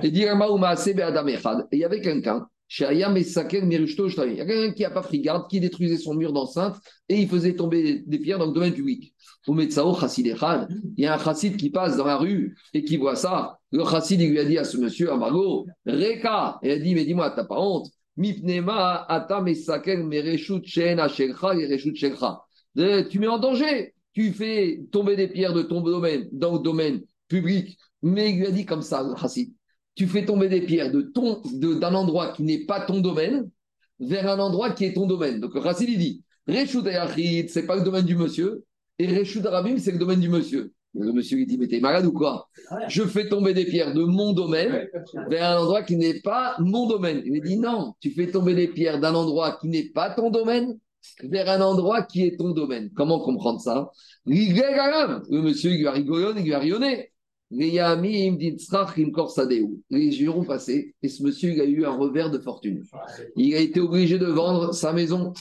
Et 0.03 0.09
il 1.77 1.79
y 1.79 1.85
avait 1.85 2.01
quelqu'un, 2.01 2.47
il 2.79 2.99
y 2.99 3.05
a 3.05 4.47
quelqu'un 4.47 4.73
qui 4.73 4.83
n'a 4.83 4.91
pas 4.91 5.03
pris 5.03 5.21
garde, 5.21 5.49
qui 5.49 5.61
détruisait 5.61 5.99
son 5.99 6.15
mur 6.15 6.33
d'enceinte 6.33 6.77
et 7.09 7.21
il 7.21 7.29
faisait 7.29 7.55
tomber 7.55 8.03
des 8.07 8.19
pierres 8.19 8.39
dans 8.39 8.47
le 8.47 8.53
domaine 8.53 8.75
public. 8.75 9.15
Il 9.49 9.55
y 10.99 11.07
a 11.07 11.15
un 11.15 11.19
chassid 11.19 11.57
qui 11.57 11.71
passe 11.71 11.97
dans 11.97 12.07
la 12.07 12.17
rue 12.17 12.57
et 12.75 12.83
qui 12.83 12.97
voit 12.97 13.15
ça. 13.15 13.59
Le 13.71 13.85
chassid 13.85 14.21
lui 14.21 14.41
a 14.41 14.45
dit 14.45 14.59
à 14.59 14.65
ce 14.65 14.77
monsieur, 14.79 15.13
à 15.13 15.17
Margot, 15.17 15.67
Reka, 15.87 16.59
et 16.65 16.69
il 16.69 16.73
a 16.73 16.79
dit, 16.81 16.95
mais 16.95 17.05
dis-moi, 17.05 17.31
t'as 17.31 17.45
pas 17.45 17.61
honte 17.61 17.87
tu 22.77 23.19
mets 23.19 23.27
en 23.27 23.39
danger 23.39 23.95
tu 24.17 24.33
fais 24.33 24.81
tomber 24.91 25.15
des 25.15 25.29
pierres 25.29 25.53
de 25.53 25.61
ton 25.61 25.83
domaine 25.83 26.27
dans 26.33 26.55
le 26.55 26.61
domaine 26.61 27.03
public, 27.29 27.79
mais 28.03 28.31
il 28.31 28.39
lui 28.39 28.47
a 28.47 28.51
dit 28.51 28.65
comme 28.65 28.81
ça, 28.81 29.07
Hassid, 29.21 29.53
tu 29.95 30.07
fais 30.07 30.25
tomber 30.25 30.49
des 30.49 30.63
pierres 30.63 30.91
de 30.91 31.03
ton, 31.03 31.43
d'un 31.53 31.95
endroit 31.95 32.33
qui 32.33 32.43
n'est 32.43 32.65
pas 32.65 32.81
ton 32.81 33.01
domaine 33.01 33.51
vers 34.01 34.27
un 34.31 34.39
endroit 34.39 34.71
qui 34.71 34.87
est 34.87 34.95
ton 34.95 35.07
domaine. 35.07 35.39
Donc 35.39 35.55
Hassid, 35.55 35.91
il 35.91 35.99
dit, 35.99 36.23
Reshut 36.49 36.83
ce 36.83 37.45
c'est 37.49 37.67
pas 37.67 37.77
le 37.77 37.83
domaine 37.83 38.07
du 38.07 38.17
monsieur, 38.17 38.65
et 38.99 39.07
Reshut 39.07 39.45
Arabim, 39.45 39.77
c'est 39.77 39.93
le 39.93 39.99
domaine 39.99 40.21
du 40.21 40.31
monsieur. 40.31 40.73
Le 40.95 41.13
monsieur 41.13 41.37
lui 41.37 41.45
dit, 41.45 41.59
mais 41.59 41.69
t'es 41.69 41.81
malade 41.81 42.07
ou 42.07 42.13
quoi? 42.13 42.49
Je 42.89 43.03
fais 43.03 43.29
tomber 43.29 43.53
des 43.53 43.67
pierres 43.67 43.93
de 43.93 44.03
mon 44.03 44.33
domaine 44.33 44.89
vers 45.29 45.51
un 45.51 45.61
endroit 45.61 45.83
qui 45.83 45.97
n'est 45.97 46.21
pas 46.21 46.57
mon 46.59 46.87
domaine. 46.87 47.21
Il 47.27 47.33
lui 47.33 47.43
dit, 47.43 47.59
non, 47.59 47.93
tu 48.01 48.13
fais 48.13 48.31
tomber 48.31 48.55
des 48.55 48.69
pierres 48.69 48.99
d'un 48.99 49.15
endroit 49.15 49.59
qui 49.61 49.69
n'est 49.69 49.91
pas 49.91 50.09
ton 50.09 50.31
domaine 50.31 50.79
vers 51.23 51.49
un 51.49 51.61
endroit 51.61 52.03
qui 52.03 52.25
est 52.25 52.37
ton 52.37 52.51
domaine. 52.51 52.91
Comment 52.95 53.21
comprendre 53.21 53.61
ça? 53.61 53.91
Le 54.27 55.41
monsieur, 55.41 55.73
il 55.73 55.89
rigoler, 55.89 56.43
il. 56.43 56.55
Les 59.91 60.13
jours 60.13 60.39
ont 60.39 60.45
passé 60.45 60.95
et 61.03 61.09
ce 61.09 61.23
monsieur, 61.23 61.53
il 61.53 61.61
a 61.61 61.65
eu 61.65 61.85
un 61.85 61.93
revers 61.97 62.31
de 62.31 62.39
fortune. 62.39 62.83
Il 63.37 63.55
a 63.55 63.61
été 63.61 63.79
obligé 63.79 64.19
de 64.19 64.27
vendre 64.27 64.75
sa 64.75 64.93
maison 64.93 65.33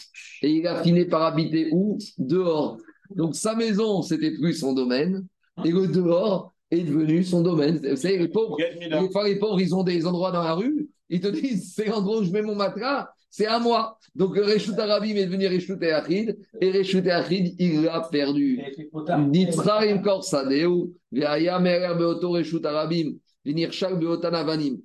et 0.44 0.52
il 0.52 0.68
a 0.68 0.84
fini 0.84 1.06
par 1.06 1.24
habiter 1.24 1.70
où? 1.72 1.98
Dehors. 2.20 2.78
Donc 3.16 3.36
sa 3.36 3.56
maison, 3.56 4.04
c'était 4.04 4.32
plus 4.32 4.54
son 4.54 4.74
domaine 4.74 5.26
et 5.64 5.72
le 5.72 5.88
dehors 5.88 6.54
est 6.70 6.82
devenu 6.82 7.24
son 7.24 7.42
domaine. 7.42 7.78
Vous 7.78 7.96
savez, 7.96 8.18
les 8.18 8.28
pauvres, 8.28 8.58
les 8.60 9.40
pauvres, 9.40 9.60
ils 9.60 9.76
ont 9.76 9.84
des 9.84 10.06
endroits 10.06 10.32
dans 10.32 10.44
la 10.44 10.54
rue, 10.54 10.90
ils 11.10 11.22
te 11.22 11.28
disent 11.28 11.74
c'est 11.76 11.86
l'endroit 11.86 12.20
où 12.20 12.24
je 12.24 12.32
mets 12.32 12.42
mon 12.42 12.56
matelas, 12.56 13.10
c'est 13.36 13.48
à 13.48 13.60
moi. 13.60 14.00
Donc 14.15 14.38
Reshut 14.38 14.80
Arabim 14.80 15.18
est 15.18 15.25
devenu 15.25 15.48
Reshut 15.48 15.84
Achid, 15.84 16.38
et 16.62 16.72
Reshut 16.72 17.06
Achid, 17.10 17.54
il 17.60 17.82
l'a 17.82 18.00
perdu. 18.10 18.62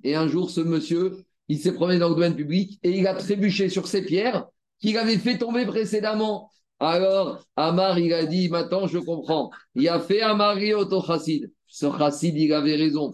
Et 0.03 0.15
un 0.15 0.27
jour, 0.27 0.49
ce 0.49 0.59
monsieur, 0.59 1.23
il 1.47 1.59
s'est 1.59 1.73
promené 1.73 1.97
dans 1.97 2.09
le 2.09 2.15
domaine 2.15 2.35
public 2.35 2.77
et 2.83 2.89
il 2.89 3.07
a 3.07 3.13
trébuché 3.13 3.69
sur 3.69 3.87
ces 3.87 4.03
pierres 4.03 4.45
qu'il 4.81 4.97
avait 4.97 5.17
fait 5.17 5.37
tomber 5.37 5.65
précédemment. 5.65 6.49
Alors, 6.79 7.45
Amar, 7.55 7.99
il 7.99 8.13
a 8.13 8.25
dit, 8.25 8.49
maintenant 8.49 8.85
je 8.85 8.97
comprends. 8.97 9.49
Il 9.75 9.87
a 9.87 10.01
fait 10.01 10.19
Amari 10.21 10.73
auto 10.73 11.01
chassid. 11.01 11.49
Ce 11.67 11.85
chassid, 11.97 12.35
il 12.35 12.51
avait 12.51 12.75
raison. 12.75 13.13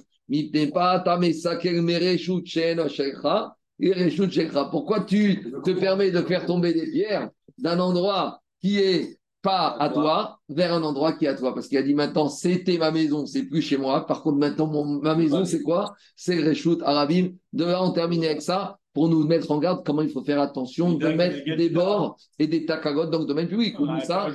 Pourquoi 4.71 5.01
tu 5.01 5.51
te 5.63 5.71
permets 5.71 6.11
de 6.11 6.21
faire 6.21 6.45
tomber 6.45 6.73
des 6.73 6.91
pierres 6.91 7.29
d'un 7.57 7.79
endroit 7.79 8.41
qui 8.61 8.79
est 8.79 9.19
pas 9.41 9.77
à 9.79 9.89
toi 9.89 10.39
vers 10.49 10.73
un 10.73 10.83
endroit 10.83 11.13
qui 11.13 11.25
est 11.25 11.29
à 11.29 11.35
toi? 11.35 11.53
Parce 11.53 11.67
qu'il 11.67 11.77
a 11.77 11.83
dit 11.83 11.93
maintenant, 11.93 12.27
c'était 12.27 12.77
ma 12.77 12.91
maison, 12.91 13.25
c'est 13.25 13.43
plus 13.43 13.61
chez 13.61 13.77
moi. 13.77 14.05
Par 14.05 14.23
contre, 14.23 14.37
maintenant, 14.37 14.83
ma 15.01 15.15
maison, 15.15 15.45
c'est 15.45 15.61
quoi? 15.61 15.95
C'est 16.15 16.39
Reshut 16.39 16.81
Arabim. 16.83 17.29
De 17.53 17.65
là, 17.65 17.83
on 17.83 17.91
termine 17.91 18.23
avec 18.25 18.41
ça 18.41 18.79
pour 18.97 19.09
nous 19.09 19.27
mettre 19.27 19.51
en 19.51 19.59
garde 19.59 19.85
comment 19.85 20.01
il 20.01 20.09
faut 20.09 20.23
faire 20.23 20.41
attention 20.41 20.93
de 20.93 21.09
mettre 21.09 21.37
des 21.55 21.69
bords 21.69 22.17
et 22.39 22.47
des 22.47 22.65
takagotes 22.65 23.11
dans 23.11 23.19
le 23.19 23.25
domaine 23.25 23.47
public. 23.47 23.75
ça, 24.03 24.29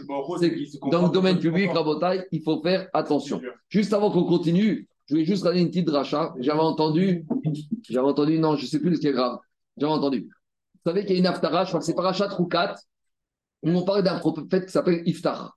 dans 0.92 1.02
le 1.02 1.12
domaine 1.12 1.40
public, 1.40 1.72
Rabotai, 1.72 2.26
il 2.30 2.42
faut 2.42 2.62
faire 2.62 2.86
attention. 2.92 3.40
Juste 3.68 3.92
avant 3.92 4.12
qu'on 4.12 4.22
continue, 4.22 4.88
je 5.06 5.16
vais 5.16 5.24
juste 5.24 5.44
donner 5.44 5.60
une 5.60 5.68
petite 5.68 5.86
dracha. 5.86 6.34
J'avais 6.38 6.60
entendu, 6.60 7.26
j'avais 7.88 8.06
entendu, 8.06 8.38
non, 8.38 8.56
je 8.56 8.64
ne 8.64 8.68
sais 8.68 8.80
plus 8.80 8.96
ce 8.96 9.00
qui 9.00 9.08
est 9.08 9.12
grave. 9.12 9.38
J'avais 9.76 9.92
entendu. 9.92 10.28
Vous 10.84 10.90
savez 10.90 11.04
qu'il 11.04 11.14
y 11.14 11.16
a 11.16 11.20
une 11.20 11.26
aftara, 11.26 11.64
je 11.64 11.70
crois 11.70 11.80
que 11.80 11.86
c'est 11.86 11.94
parachat 11.94 12.28
Roukat, 12.28 12.74
où 13.62 13.70
on 13.70 13.82
parle 13.84 14.02
d'un 14.02 14.18
prophète 14.18 14.66
qui 14.66 14.72
s'appelle 14.72 15.02
Iftar. 15.06 15.56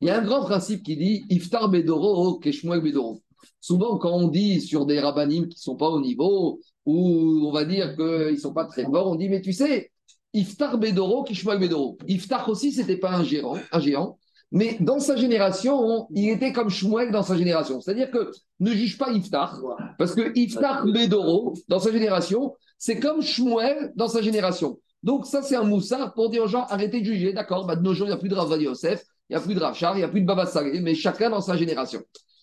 Il 0.00 0.08
y 0.08 0.10
a 0.10 0.18
un 0.18 0.24
grand 0.24 0.44
principe 0.44 0.82
qui 0.82 0.96
dit 0.96 1.24
Iftar 1.28 1.68
Bedoro, 1.68 2.38
Keshmuel 2.38 2.80
Bedoro. 2.80 3.22
Souvent, 3.60 3.98
quand 3.98 4.12
on 4.12 4.28
dit 4.28 4.60
sur 4.60 4.86
des 4.86 5.00
rabbinim 5.00 5.48
qui 5.48 5.56
ne 5.56 5.60
sont 5.60 5.76
pas 5.76 5.88
au 5.88 6.00
niveau, 6.00 6.60
ou 6.86 7.46
on 7.46 7.52
va 7.52 7.64
dire 7.64 7.94
qu'ils 7.96 8.32
ne 8.32 8.36
sont 8.36 8.54
pas 8.54 8.64
très 8.64 8.84
forts, 8.84 9.10
on 9.10 9.14
dit 9.14 9.28
Mais 9.28 9.40
tu 9.40 9.52
sais, 9.52 9.90
Iftar 10.32 10.78
Bedoro, 10.78 11.24
Keshmuel 11.24 11.58
Bedoro. 11.58 11.98
Iftar 12.06 12.48
aussi, 12.48 12.72
ce 12.72 12.80
n'était 12.80 12.96
pas 12.96 13.12
un 13.12 13.24
géant. 13.24 14.18
Mais 14.52 14.76
dans 14.80 14.98
sa 14.98 15.16
génération, 15.16 16.08
il 16.10 16.28
était 16.30 16.52
comme 16.52 16.70
Shmuel 16.70 17.12
dans 17.12 17.22
sa 17.22 17.36
génération. 17.36 17.80
C'est-à-dire 17.80 18.10
que 18.10 18.32
ne 18.58 18.72
juge 18.72 18.98
pas 18.98 19.12
Iftar, 19.12 19.60
parce 19.96 20.14
que 20.14 20.36
Iftar 20.36 20.86
Bedoro, 20.86 21.54
dans 21.68 21.78
sa 21.78 21.92
génération, 21.92 22.54
c'est 22.76 22.98
comme 22.98 23.22
Shmuel 23.22 23.92
dans 23.94 24.08
sa 24.08 24.22
génération. 24.22 24.78
Donc 25.02 25.26
ça, 25.26 25.42
c'est 25.42 25.56
un 25.56 25.62
moussard 25.62 26.14
pour 26.14 26.30
dire 26.30 26.42
aux 26.42 26.48
gens, 26.48 26.64
arrêtez 26.68 27.00
de 27.00 27.06
juger, 27.06 27.32
d'accord, 27.32 27.66
bah, 27.66 27.76
de 27.76 27.82
nos 27.82 27.94
jours, 27.94 28.06
il 28.06 28.10
n'y 28.10 28.16
a 28.16 28.18
plus 28.18 28.28
de 28.28 28.34
Rav 28.34 28.60
Yosef, 28.60 29.02
il 29.28 29.36
n'y 29.36 29.36
a 29.36 29.40
plus 29.40 29.54
de 29.54 29.60
Rav 29.60 29.76
il 29.94 29.98
n'y 29.98 30.02
a 30.02 30.08
plus 30.08 30.20
de 30.20 30.26
Baba 30.26 30.50
mais 30.82 30.94
chacun 30.94 31.30
dans 31.30 31.40
sa 31.40 31.56
génération. 31.56 32.02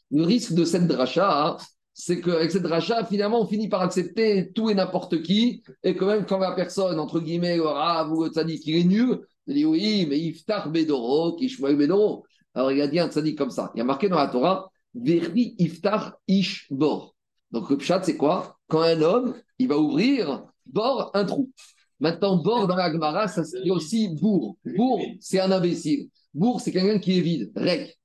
Le 0.10 0.24
risque 0.24 0.54
de 0.54 0.64
cette 0.64 0.88
dracha, 0.88 1.48
hein, 1.48 1.58
c'est 1.94 2.22
qu'avec 2.22 2.52
cette 2.52 2.64
dracha, 2.64 3.04
finalement, 3.04 3.42
on 3.42 3.48
finit 3.48 3.68
par 3.68 3.82
accepter 3.82 4.52
tout 4.54 4.70
et 4.70 4.76
n'importe 4.76 5.22
qui, 5.22 5.64
et 5.84 5.96
quand 5.96 6.06
même, 6.06 6.26
quand 6.26 6.40
la 6.40 6.54
personne, 6.54 7.00
entre 7.00 7.20
guillemets, 7.20 7.58
le 7.58 7.64
Rav 7.64 8.12
ou 8.12 8.24
le 8.24 8.30
Tzadik, 8.30 8.66
il 8.66 8.78
est 8.78 8.84
nul, 8.86 9.20
il 9.48 9.56
dit 9.56 9.66
oui, 9.66 10.06
mais 10.10 10.20
Iftar 10.20 10.70
Bedoro, 10.70 11.36
Kishmoel 11.36 11.77
Bedoro. 11.77 12.25
Alors 12.54 12.72
il 12.72 12.82
a 12.82 12.88
dit 12.88 13.00
un 13.00 13.08
Tzadik 13.08 13.38
comme 13.38 13.50
ça. 13.50 13.72
Il 13.75 13.80
y 13.80 13.82
a 13.82 13.86
marqué 13.86 14.10
dans 14.10 14.18
la 14.18 14.27
Torah, 14.27 14.70
Veri 14.94 15.56
Iftar 15.58 16.18
Ish 16.27 16.68
Bor. 16.72 17.16
Donc 17.51 17.70
le 17.70 17.77
pshat, 17.77 18.04
c'est 18.04 18.18
quoi? 18.18 18.58
Quand 18.68 18.82
un 18.82 19.01
homme, 19.01 19.36
il 19.60 19.68
va 19.68 19.77
ouvrir 19.77 20.46
Bor, 20.66 21.12
un 21.13 21.24
trou. 21.24 21.51
Maintenant, 22.00 22.38
Bor 22.38 22.68
dans 22.68 22.75
la 22.75 22.92
Gemara, 22.92 23.27
ça 23.27 23.44
c'est 23.44 23.70
aussi 23.70 24.10
bourg. 24.10 24.58
Bourg, 24.66 25.01
c'est 25.20 25.39
un 25.39 25.51
imbécile. 25.51 26.10
Bourg, 26.34 26.62
c'est 26.62 26.72
quelqu'un 26.72 27.00
qui 27.00 27.18
est 27.18 27.22
vide, 27.22 27.51
rec. 27.56 27.98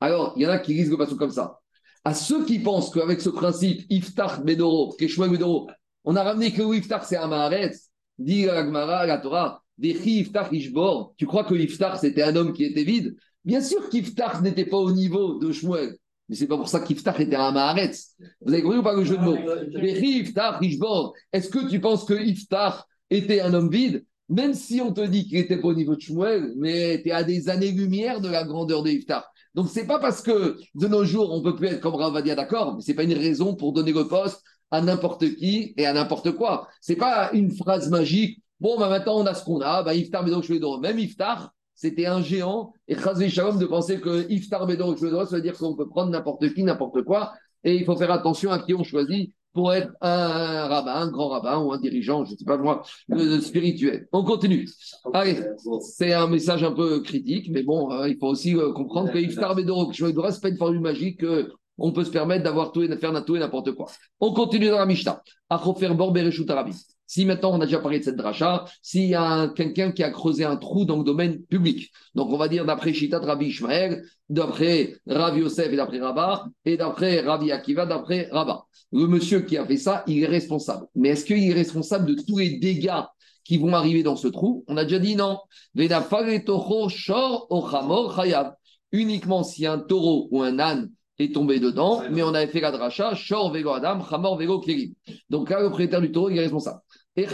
Alors, 0.00 0.32
il 0.36 0.42
y 0.42 0.46
en 0.46 0.50
a 0.50 0.58
qui 0.58 0.72
risquent 0.74 0.92
de 0.92 0.96
passer 0.96 1.16
comme 1.16 1.30
ça. 1.30 1.60
À 2.04 2.14
ceux 2.14 2.44
qui 2.44 2.58
pensent 2.58 2.90
qu'avec 2.90 3.20
ce 3.20 3.28
principe, 3.28 3.84
Iftar 3.90 4.42
Bedoro, 4.42 4.94
Kishmoel 4.98 5.30
Bedoro, 5.30 5.68
on 6.04 6.16
a 6.16 6.22
ramené 6.22 6.52
que 6.52 6.62
Iftar, 6.74 7.04
c'est 7.04 7.16
un 7.16 7.26
Maharetz, 7.26 7.90
dit 8.18 8.44
la 8.44 8.64
Gemara, 8.64 9.06
la 9.06 9.18
Torah, 9.18 9.62
tu 9.80 11.26
crois 11.26 11.44
que 11.44 11.54
Iftar, 11.54 11.98
c'était 11.98 12.22
un 12.22 12.36
homme 12.36 12.52
qui 12.52 12.64
était 12.64 12.84
vide? 12.84 13.16
Bien 13.44 13.60
sûr 13.60 13.88
qu'Iftar 13.88 14.42
n'était 14.42 14.64
pas 14.64 14.78
au 14.78 14.90
niveau 14.90 15.38
de 15.38 15.52
Shmuel. 15.52 15.96
Mais 16.28 16.34
c'est 16.34 16.48
pas 16.48 16.56
pour 16.56 16.68
ça 16.68 16.80
qu'Iftar 16.80 17.20
était 17.20 17.36
un 17.36 17.52
Maharetz. 17.52 18.16
Vous 18.40 18.52
avez 18.52 18.62
compris 18.62 18.78
ou 18.78 18.82
pas 18.82 18.96
le 18.96 19.04
jeu 19.04 19.16
de 19.16 19.22
mots? 19.22 19.36
Iftar, 19.78 20.60
Est-ce 21.32 21.48
que 21.48 21.68
tu 21.68 21.80
penses 21.80 22.04
que 22.04 22.14
Iftar 22.14 22.86
était 23.10 23.40
un 23.40 23.54
homme 23.54 23.70
vide? 23.70 24.04
Même 24.28 24.54
si 24.54 24.80
on 24.80 24.92
te 24.92 25.06
dit 25.06 25.28
qu'il 25.28 25.38
n'était 25.38 25.60
pas 25.60 25.68
au 25.68 25.74
niveau 25.74 25.94
de 25.94 26.00
Shmuel, 26.00 26.52
mais 26.56 27.00
tu 27.02 27.10
es 27.10 27.12
à 27.12 27.22
des 27.22 27.48
années-lumière 27.48 28.20
de 28.20 28.28
la 28.28 28.42
grandeur 28.42 28.82
de 28.82 28.90
Iftar. 28.90 29.24
Donc 29.54 29.68
c'est 29.70 29.86
pas 29.86 30.00
parce 30.00 30.20
que 30.20 30.58
de 30.74 30.88
nos 30.88 31.04
jours 31.04 31.32
on 31.32 31.42
peut 31.42 31.54
plus 31.54 31.68
être 31.68 31.80
comme 31.80 31.94
Ravadia, 31.94 32.34
d'accord, 32.34 32.74
mais 32.74 32.82
c'est 32.82 32.94
pas 32.94 33.04
une 33.04 33.14
raison 33.14 33.54
pour 33.54 33.72
donner 33.72 33.92
le 33.92 34.08
poste 34.08 34.42
à 34.72 34.80
n'importe 34.80 35.36
qui 35.36 35.72
et 35.76 35.86
à 35.86 35.92
n'importe 35.92 36.32
quoi. 36.32 36.68
C'est 36.80 36.96
pas 36.96 37.30
une 37.32 37.52
phrase 37.52 37.88
magique 37.88 38.42
Bon, 38.60 38.78
bah, 38.78 38.88
maintenant, 38.88 39.18
on 39.18 39.26
a 39.26 39.34
ce 39.34 39.44
qu'on 39.44 39.60
a. 39.60 39.82
Bah, 39.82 39.94
Iftar 39.94 40.24
Bedor 40.24 40.42
Shvedoro. 40.42 40.78
Même 40.78 40.98
Iftar, 40.98 41.52
c'était 41.74 42.06
un 42.06 42.22
géant. 42.22 42.72
Et 42.88 42.96
Chazé 42.96 43.28
Shalom 43.28 43.58
de 43.58 43.66
penser 43.66 44.00
que 44.00 44.30
Iftar 44.30 44.66
Bedor 44.66 44.96
Shvedoro, 44.96 45.26
ça 45.26 45.36
veut 45.36 45.42
dire 45.42 45.56
qu'on 45.56 45.76
peut 45.76 45.88
prendre 45.88 46.10
n'importe 46.10 46.52
qui, 46.54 46.62
n'importe 46.62 47.02
quoi. 47.02 47.32
Et 47.64 47.74
il 47.74 47.84
faut 47.84 47.96
faire 47.96 48.10
attention 48.10 48.50
à 48.50 48.60
qui 48.60 48.74
on 48.74 48.84
choisit 48.84 49.32
pour 49.52 49.72
être 49.72 49.90
un 50.02 50.68
rabbin, 50.68 50.92
un 50.92 51.10
grand 51.10 51.28
rabbin 51.28 51.58
ou 51.58 51.72
un 51.72 51.78
dirigeant, 51.78 52.26
je 52.26 52.32
ne 52.32 52.36
sais 52.36 52.44
pas 52.44 52.58
moi, 52.58 52.82
spirituel. 53.40 54.06
On 54.12 54.22
continue. 54.22 54.68
Allez, 55.14 55.40
c'est 55.80 56.12
un 56.12 56.26
message 56.26 56.62
un 56.62 56.72
peu 56.72 57.00
critique, 57.00 57.48
mais 57.50 57.62
bon, 57.62 57.90
euh, 57.90 58.06
il 58.06 58.18
faut 58.18 58.26
aussi 58.26 58.54
euh, 58.54 58.72
comprendre 58.74 59.10
que 59.10 59.18
Iftar 59.18 59.54
Bedoro 59.54 59.90
Shvedoro, 59.90 60.30
ce 60.30 60.36
n'est 60.36 60.40
pas 60.42 60.48
une 60.50 60.58
formule 60.58 60.80
magique. 60.80 61.22
Euh, 61.24 61.50
on 61.78 61.92
peut 61.92 62.04
se 62.04 62.10
permettre 62.10 62.44
d'avoir 62.44 62.70
tout 62.70 62.82
et 62.82 62.88
de 62.88 62.96
faire 62.96 63.12
n'importe 63.12 63.72
quoi. 63.72 63.86
On 64.20 64.32
continue 64.32 64.68
dans 64.68 64.78
la 64.78 64.86
Mishnah. 64.86 65.22
Achofer 65.48 65.88
Bor 65.94 66.12
Bereshut 66.12 66.48
Arabi. 66.50 66.74
Si 67.06 67.24
maintenant 67.24 67.52
on 67.56 67.60
a 67.60 67.66
déjà 67.66 67.78
parlé 67.78 68.00
de 68.00 68.04
cette 68.04 68.16
dracha, 68.16 68.64
s'il 68.82 69.06
y 69.06 69.14
a 69.14 69.48
quelqu'un 69.48 69.92
qui 69.92 70.02
a 70.02 70.10
creusé 70.10 70.44
un 70.44 70.56
trou 70.56 70.84
dans 70.84 70.98
le 70.98 71.04
domaine 71.04 71.42
public, 71.42 71.90
donc 72.14 72.32
on 72.32 72.36
va 72.36 72.48
dire 72.48 72.64
d'après 72.64 72.92
Shita 72.92 73.20
de 73.20 73.26
Rabbi 73.26 73.46
Ishmael, 73.46 74.02
d'après 74.28 74.96
Rav 75.06 75.38
Yosef 75.38 75.72
et 75.72 75.76
d'après 75.76 76.00
Rabat, 76.00 76.46
et 76.64 76.76
d'après 76.76 77.20
Rabbi 77.20 77.52
Akiva, 77.52 77.86
d'après 77.86 78.28
Rabat. 78.32 78.64
Le 78.92 79.06
monsieur 79.06 79.40
qui 79.40 79.56
a 79.56 79.64
fait 79.64 79.76
ça, 79.76 80.02
il 80.06 80.22
est 80.22 80.26
responsable. 80.26 80.86
Mais 80.94 81.10
est-ce 81.10 81.24
qu'il 81.24 81.48
est 81.48 81.54
responsable 81.54 82.06
de 82.06 82.20
tous 82.22 82.38
les 82.38 82.58
dégâts 82.58 83.02
qui 83.44 83.58
vont 83.58 83.72
arriver 83.74 84.02
dans 84.02 84.16
ce 84.16 84.28
trou? 84.28 84.64
On 84.66 84.76
a 84.76 84.84
déjà 84.84 84.98
dit 84.98 85.16
non. 85.16 85.38
Uniquement 88.92 89.44
si 89.44 89.66
un 89.66 89.78
taureau 89.78 90.28
ou 90.30 90.42
un 90.42 90.58
âne 90.58 90.90
est 91.18 91.34
tombé 91.34 91.60
dedans, 91.60 92.02
mais 92.10 92.22
on 92.22 92.34
avait 92.34 92.46
fait 92.46 92.60
la 92.60 92.70
dracha, 92.70 93.14
Shor 93.14 93.52
Vego 93.52 93.70
Adam, 93.70 94.04
Chamor 94.08 94.36
Vego 94.36 94.60
Kérim. 94.60 94.92
Donc 95.30 95.50
là, 95.50 95.60
le 95.60 95.68
propriétaire 95.68 96.00
du 96.00 96.12
taureau, 96.12 96.30
il 96.30 96.38
est 96.38 96.42
responsable. 96.42 96.80
Et 97.16 97.26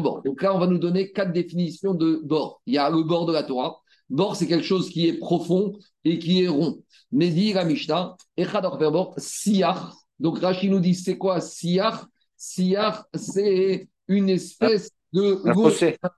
bord. 0.00 0.22
Donc 0.24 0.42
là, 0.42 0.54
on 0.54 0.58
va 0.58 0.66
nous 0.66 0.78
donner 0.78 1.12
quatre 1.12 1.32
définitions 1.32 1.94
de 1.94 2.20
bord. 2.24 2.60
Il 2.66 2.74
y 2.74 2.78
a 2.78 2.90
le 2.90 3.02
bord 3.04 3.26
de 3.26 3.32
la 3.32 3.44
Torah. 3.44 3.80
Bord, 4.08 4.34
c'est 4.34 4.48
quelque 4.48 4.66
chose 4.66 4.90
qui 4.90 5.06
est 5.06 5.18
profond 5.18 5.72
et 6.04 6.18
qui 6.18 6.42
est 6.42 6.48
rond. 6.48 6.82
Mais 7.12 7.28
dit 7.28 7.52
la 7.52 7.64
Mishnah, 7.64 8.16
et 8.36 8.44
bord, 8.44 9.14
Siyar. 9.18 9.96
Donc 10.18 10.40
Rachid 10.40 10.70
nous 10.70 10.80
dit, 10.80 10.94
c'est 10.94 11.16
quoi 11.16 11.40
Siyar 11.40 12.08
Siyar, 12.36 13.06
c'est 13.14 13.88
une 14.08 14.30
espèce 14.30 14.90
de 15.12 15.40
un 15.44 16.10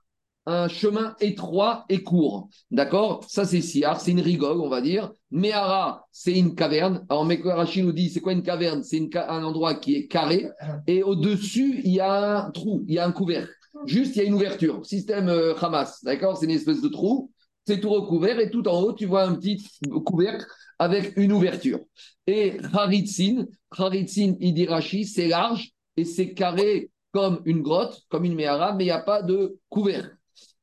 chemin 0.67 1.15
étroit 1.19 1.85
et 1.89 2.03
court. 2.03 2.49
D'accord? 2.71 3.23
Ça, 3.27 3.45
c'est 3.45 3.61
Siar, 3.61 4.01
c'est 4.01 4.11
une 4.11 4.21
rigole, 4.21 4.59
on 4.59 4.69
va 4.69 4.81
dire. 4.81 5.11
Mehara, 5.31 6.05
c'est 6.11 6.37
une 6.37 6.55
caverne. 6.55 7.05
Alors, 7.09 7.25
Mekorashi 7.25 7.83
nous 7.83 7.93
dit, 7.93 8.09
c'est 8.09 8.19
quoi 8.19 8.33
une 8.33 8.43
caverne? 8.43 8.83
C'est 8.83 9.09
un 9.15 9.43
endroit 9.43 9.75
qui 9.75 9.95
est 9.95 10.07
carré. 10.07 10.49
Et 10.87 11.03
au-dessus, 11.03 11.81
il 11.83 11.93
y 11.93 11.99
a 11.99 12.45
un 12.45 12.51
trou, 12.51 12.83
il 12.87 12.95
y 12.95 12.99
a 12.99 13.05
un 13.05 13.11
couvercle. 13.11 13.51
Juste, 13.85 14.15
il 14.15 14.19
y 14.19 14.21
a 14.21 14.25
une 14.25 14.33
ouverture. 14.33 14.85
Système 14.85 15.29
euh, 15.29 15.55
Hamas, 15.55 16.03
d'accord? 16.03 16.37
C'est 16.37 16.45
une 16.45 16.51
espèce 16.51 16.81
de 16.81 16.89
trou. 16.89 17.31
C'est 17.65 17.79
tout 17.79 17.89
recouvert. 17.89 18.39
Et 18.39 18.51
tout 18.51 18.67
en 18.67 18.81
haut, 18.81 18.93
tu 18.93 19.05
vois 19.05 19.23
un 19.23 19.35
petit 19.35 19.65
couvercle 20.05 20.45
avec 20.77 21.13
une 21.17 21.31
ouverture. 21.31 21.79
Et 22.27 22.57
Haritsin, 22.73 23.45
Haritsin, 23.71 24.35
il 24.39 25.05
c'est 25.05 25.27
large 25.27 25.71
et 25.97 26.05
c'est 26.05 26.33
carré 26.33 26.91
comme 27.11 27.41
une 27.45 27.61
grotte, 27.61 28.01
comme 28.09 28.25
une 28.25 28.35
Mehara, 28.35 28.73
mais 28.73 28.85
il 28.85 28.87
n'y 28.87 28.91
a 28.91 28.99
pas 28.99 29.21
de 29.21 29.57
couvercle. 29.69 30.17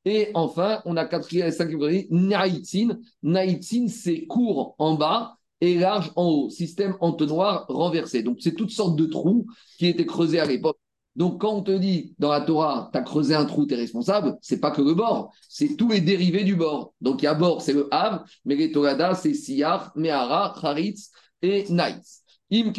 Et 0.05 0.31
enfin, 0.35 0.81
on 0.87 0.97
a 0.97 1.05
quatrième 1.05 1.49
et 1.49 1.51
cinquième 1.51 1.79
catégorie, 1.79 2.07
Naïtsin. 2.11 2.99
Naïtsin, 3.23 3.87
c'est 3.89 4.27
court 4.27 4.75
en 4.79 4.95
bas 4.95 5.37
et 5.61 5.79
large 5.79 6.11
en 6.17 6.27
haut. 6.27 6.51
Système 6.51 6.97
entonnoir 7.01 7.67
renversé. 7.69 8.23
Donc, 8.23 8.39
c'est 8.41 8.55
toutes 8.55 8.71
sortes 8.71 8.97
de 8.97 9.07
trous 9.07 9.47
qui 9.79 9.87
étaient 9.87 10.07
creusés 10.07 10.41
à 10.41 10.47
l'époque. 10.47 10.79
Donc, 11.17 11.41
quand 11.41 11.53
on 11.53 11.63
te 11.63 11.77
dit 11.77 12.15
dans 12.19 12.31
la 12.31 12.41
Torah, 12.41 12.89
tu 12.93 12.99
as 12.99 13.03
creusé 13.03 13.35
un 13.35 13.45
trou, 13.45 13.67
tu 13.67 13.75
es 13.75 13.77
responsable, 13.77 14.39
c'est 14.41 14.61
pas 14.61 14.71
que 14.71 14.81
le 14.81 14.95
bord, 14.95 15.33
c'est 15.49 15.77
tous 15.77 15.91
les 15.91 16.01
dérivés 16.01 16.45
du 16.45 16.55
bord. 16.55 16.95
Donc, 17.01 17.21
il 17.21 17.25
y 17.25 17.29
a 17.29 17.35
bord, 17.35 17.61
c'est 17.61 17.73
le 17.73 17.89
Hav, 17.91 18.23
mais 18.45 18.55
les 18.55 18.71
Torada, 18.71 19.15
c'est 19.15 19.35
Siyar, 19.35 19.93
Mehara, 19.97 20.55
Haritz 20.63 21.11
et 21.43 21.67
Naïtz. 21.69 22.23
Im 22.53 22.73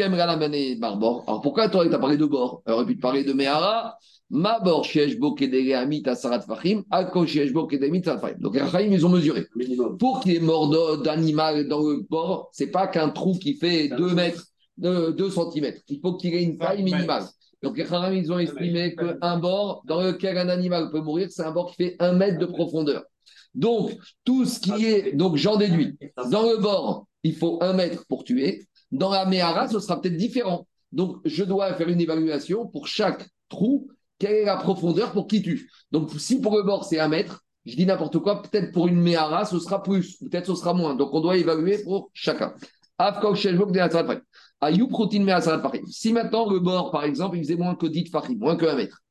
Barbor. 0.79 1.23
Alors, 1.27 1.41
pourquoi 1.41 1.63
la 1.63 1.69
Torah 1.69 1.87
t'a 1.87 1.99
parlé 1.99 2.17
de 2.17 2.25
bord? 2.25 2.61
Elle 2.65 2.73
aurait 2.73 2.85
pu 2.85 2.95
te 2.97 3.01
parler 3.01 3.23
de 3.23 3.31
Mehara, 3.33 3.97
Mabor 4.31 4.85
Fahim, 4.85 6.83
Ako 6.89 7.25
Fahim. 7.27 7.53
Donc 8.39 8.55
les 8.55 8.87
ils 8.87 9.05
ont 9.05 9.09
mesuré. 9.09 9.45
Pour 9.99 10.21
qu'il 10.21 10.33
y 10.33 10.35
ait 10.37 10.39
mort 10.39 10.69
d'animal 11.03 11.67
dans 11.67 11.81
le 11.81 12.05
bord, 12.09 12.49
c'est 12.53 12.71
pas 12.71 12.87
qu'un 12.87 13.09
trou 13.09 13.37
qui 13.37 13.55
fait 13.55 13.89
2 13.89 14.15
mètres 14.15 14.45
de 14.77 15.11
2 15.11 15.29
cm. 15.29 15.73
Il 15.89 15.99
faut 15.99 16.15
qu'il 16.15 16.33
ait 16.33 16.43
une 16.43 16.57
taille 16.57 16.81
minimale. 16.81 17.25
Donc 17.61 17.77
les 17.77 17.83
Haram, 17.83 18.15
ils 18.15 18.31
ont 18.31 18.39
estimé 18.39 18.95
qu'un 18.95 19.37
bord 19.37 19.83
dans 19.85 20.01
lequel 20.01 20.37
un 20.37 20.49
animal 20.49 20.89
peut 20.91 21.01
mourir, 21.01 21.27
c'est 21.29 21.43
un 21.43 21.51
bord 21.51 21.69
qui 21.69 21.83
fait 21.83 21.95
un 21.99 22.13
mètre 22.13 22.39
de 22.39 22.45
profondeur. 22.47 23.03
Donc, 23.53 23.91
tout 24.23 24.45
ce 24.45 24.59
qui 24.59 24.85
est. 24.85 25.11
Donc, 25.13 25.35
j'en 25.35 25.57
déduis. 25.57 25.97
Dans 26.29 26.43
le 26.43 26.57
bord, 26.57 27.07
il 27.23 27.35
faut 27.35 27.59
un 27.61 27.73
mètre 27.73 28.05
pour 28.07 28.23
tuer. 28.23 28.65
Dans 28.91 29.09
la 29.09 29.25
Méhara, 29.25 29.67
ce 29.67 29.79
sera 29.79 29.99
peut-être 29.99 30.17
différent. 30.17 30.67
Donc, 30.91 31.17
je 31.25 31.43
dois 31.43 31.73
faire 31.73 31.89
une 31.89 32.01
évaluation 32.01 32.67
pour 32.67 32.87
chaque 32.87 33.27
trou. 33.49 33.89
Quelle 34.21 34.35
est 34.35 34.45
la 34.45 34.57
profondeur 34.57 35.13
pour 35.13 35.25
qui 35.25 35.41
tue? 35.41 35.71
Donc, 35.91 36.11
si 36.19 36.39
pour 36.39 36.55
le 36.55 36.61
bord, 36.61 36.85
c'est 36.85 36.99
un 36.99 37.07
mètre, 37.07 37.43
je 37.65 37.75
dis 37.75 37.87
n'importe 37.87 38.19
quoi, 38.19 38.43
peut-être 38.43 38.71
pour 38.71 38.87
une 38.87 39.01
Méhara, 39.01 39.45
ce 39.45 39.57
sera 39.57 39.81
plus, 39.81 40.17
peut-être 40.17 40.45
ce 40.45 40.53
sera 40.53 40.75
moins. 40.75 40.93
Donc, 40.93 41.11
on 41.11 41.21
doit 41.21 41.37
évaluer 41.37 41.79
pour 41.79 42.11
chacun. 42.13 42.53
Si 45.87 46.13
maintenant 46.13 46.51
le 46.51 46.59
bord, 46.59 46.91
par 46.91 47.03
exemple, 47.03 47.37
il 47.37 47.43
faisait 47.43 47.55
moins 47.55 47.73
que 47.73 47.87
10 47.87 48.11
farim, 48.11 48.37
moins 48.37 48.55
que 48.55 48.67
1 48.67 48.75
mètre, 48.75 49.01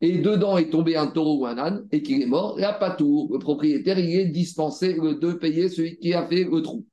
et 0.00 0.18
dedans 0.18 0.56
est 0.56 0.70
tombé 0.70 0.96
un 0.96 1.08
taureau 1.08 1.40
ou 1.40 1.46
un 1.46 1.58
âne 1.58 1.86
et 1.92 2.02
qu'il 2.02 2.22
est 2.22 2.26
mort, 2.26 2.54
il 2.56 2.60
n'y 2.60 2.64
a 2.64 2.72
pas 2.72 2.92
tout. 2.92 3.28
Le 3.30 3.38
propriétaire, 3.38 3.98
il 3.98 4.08
est 4.18 4.24
dispensé 4.28 4.94
de 4.94 5.32
payer 5.34 5.68
celui 5.68 5.98
qui 5.98 6.14
a 6.14 6.26
fait 6.26 6.44
le 6.44 6.62
trou. 6.62 6.86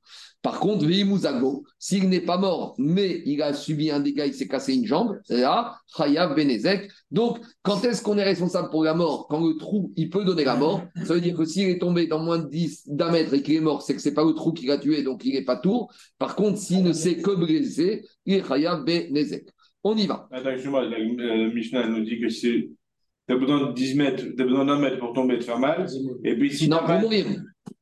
Par 0.46 0.60
contre, 0.60 0.86
Veimuzago, 0.86 1.64
s'il 1.76 2.08
n'est 2.08 2.20
pas 2.20 2.38
mort, 2.38 2.76
mais 2.78 3.20
il 3.26 3.42
a 3.42 3.52
subi 3.52 3.90
un 3.90 3.98
dégât, 3.98 4.26
il 4.26 4.32
s'est 4.32 4.46
cassé 4.46 4.76
une 4.76 4.86
jambe, 4.86 5.18
là, 5.28 5.74
Chayav 5.98 6.36
Benezek. 6.36 6.88
Donc, 7.10 7.40
quand 7.62 7.84
est-ce 7.84 8.00
qu'on 8.00 8.16
est 8.16 8.22
responsable 8.22 8.70
pour 8.70 8.84
la 8.84 8.94
mort? 8.94 9.26
Quand 9.28 9.44
le 9.44 9.56
trou, 9.56 9.92
il 9.96 10.08
peut 10.08 10.24
donner 10.24 10.44
la 10.44 10.54
mort. 10.54 10.84
Ça 11.02 11.14
veut 11.14 11.20
dire 11.20 11.36
que 11.36 11.44
s'il 11.44 11.68
est 11.68 11.80
tombé 11.80 12.06
dans 12.06 12.20
moins 12.20 12.38
de 12.38 12.48
10 12.48 12.90
d'un 12.90 13.10
mètre 13.10 13.34
et 13.34 13.42
qu'il 13.42 13.56
est 13.56 13.60
mort, 13.60 13.82
c'est 13.82 13.96
que 13.96 14.00
ce 14.00 14.08
n'est 14.08 14.14
pas 14.14 14.24
le 14.24 14.34
trou 14.34 14.52
qui 14.52 14.66
l'a 14.66 14.78
tué, 14.78 15.02
donc 15.02 15.24
il 15.24 15.32
n'est 15.32 15.42
pas 15.42 15.56
tour. 15.56 15.92
Par 16.16 16.36
contre, 16.36 16.58
s'il 16.58 16.84
ne 16.84 16.92
s'est 16.92 17.16
que 17.16 17.34
blessé, 17.34 18.04
il 18.24 18.34
est 18.34 18.46
Chayav 18.46 18.84
Benezek. 18.84 19.48
On 19.82 19.96
y 19.96 20.06
va. 20.06 20.28
Attends, 20.30 20.50
excuse-moi, 20.50 20.84
le 20.84 21.52
Mishnah 21.52 21.88
nous 21.88 22.04
dit 22.04 22.20
que 22.20 22.28
c'est. 22.28 22.68
Tu 23.28 23.34
as 23.34 23.36
besoin 23.36 23.66
de 23.66 23.72
10 23.72 23.96
mètres, 23.96 24.24
besoin 24.36 24.64
d'un 24.64 24.78
mètre 24.78 25.00
pour 25.00 25.12
tomber 25.12 25.34
et 25.34 25.38
te 25.40 25.44
faire 25.44 25.58
mal. 25.58 25.88
Et 26.22 26.36
puis 26.36 26.54
si 26.54 26.68
Non, 26.68 26.78
pour 26.86 27.00
mourir. 27.00 27.26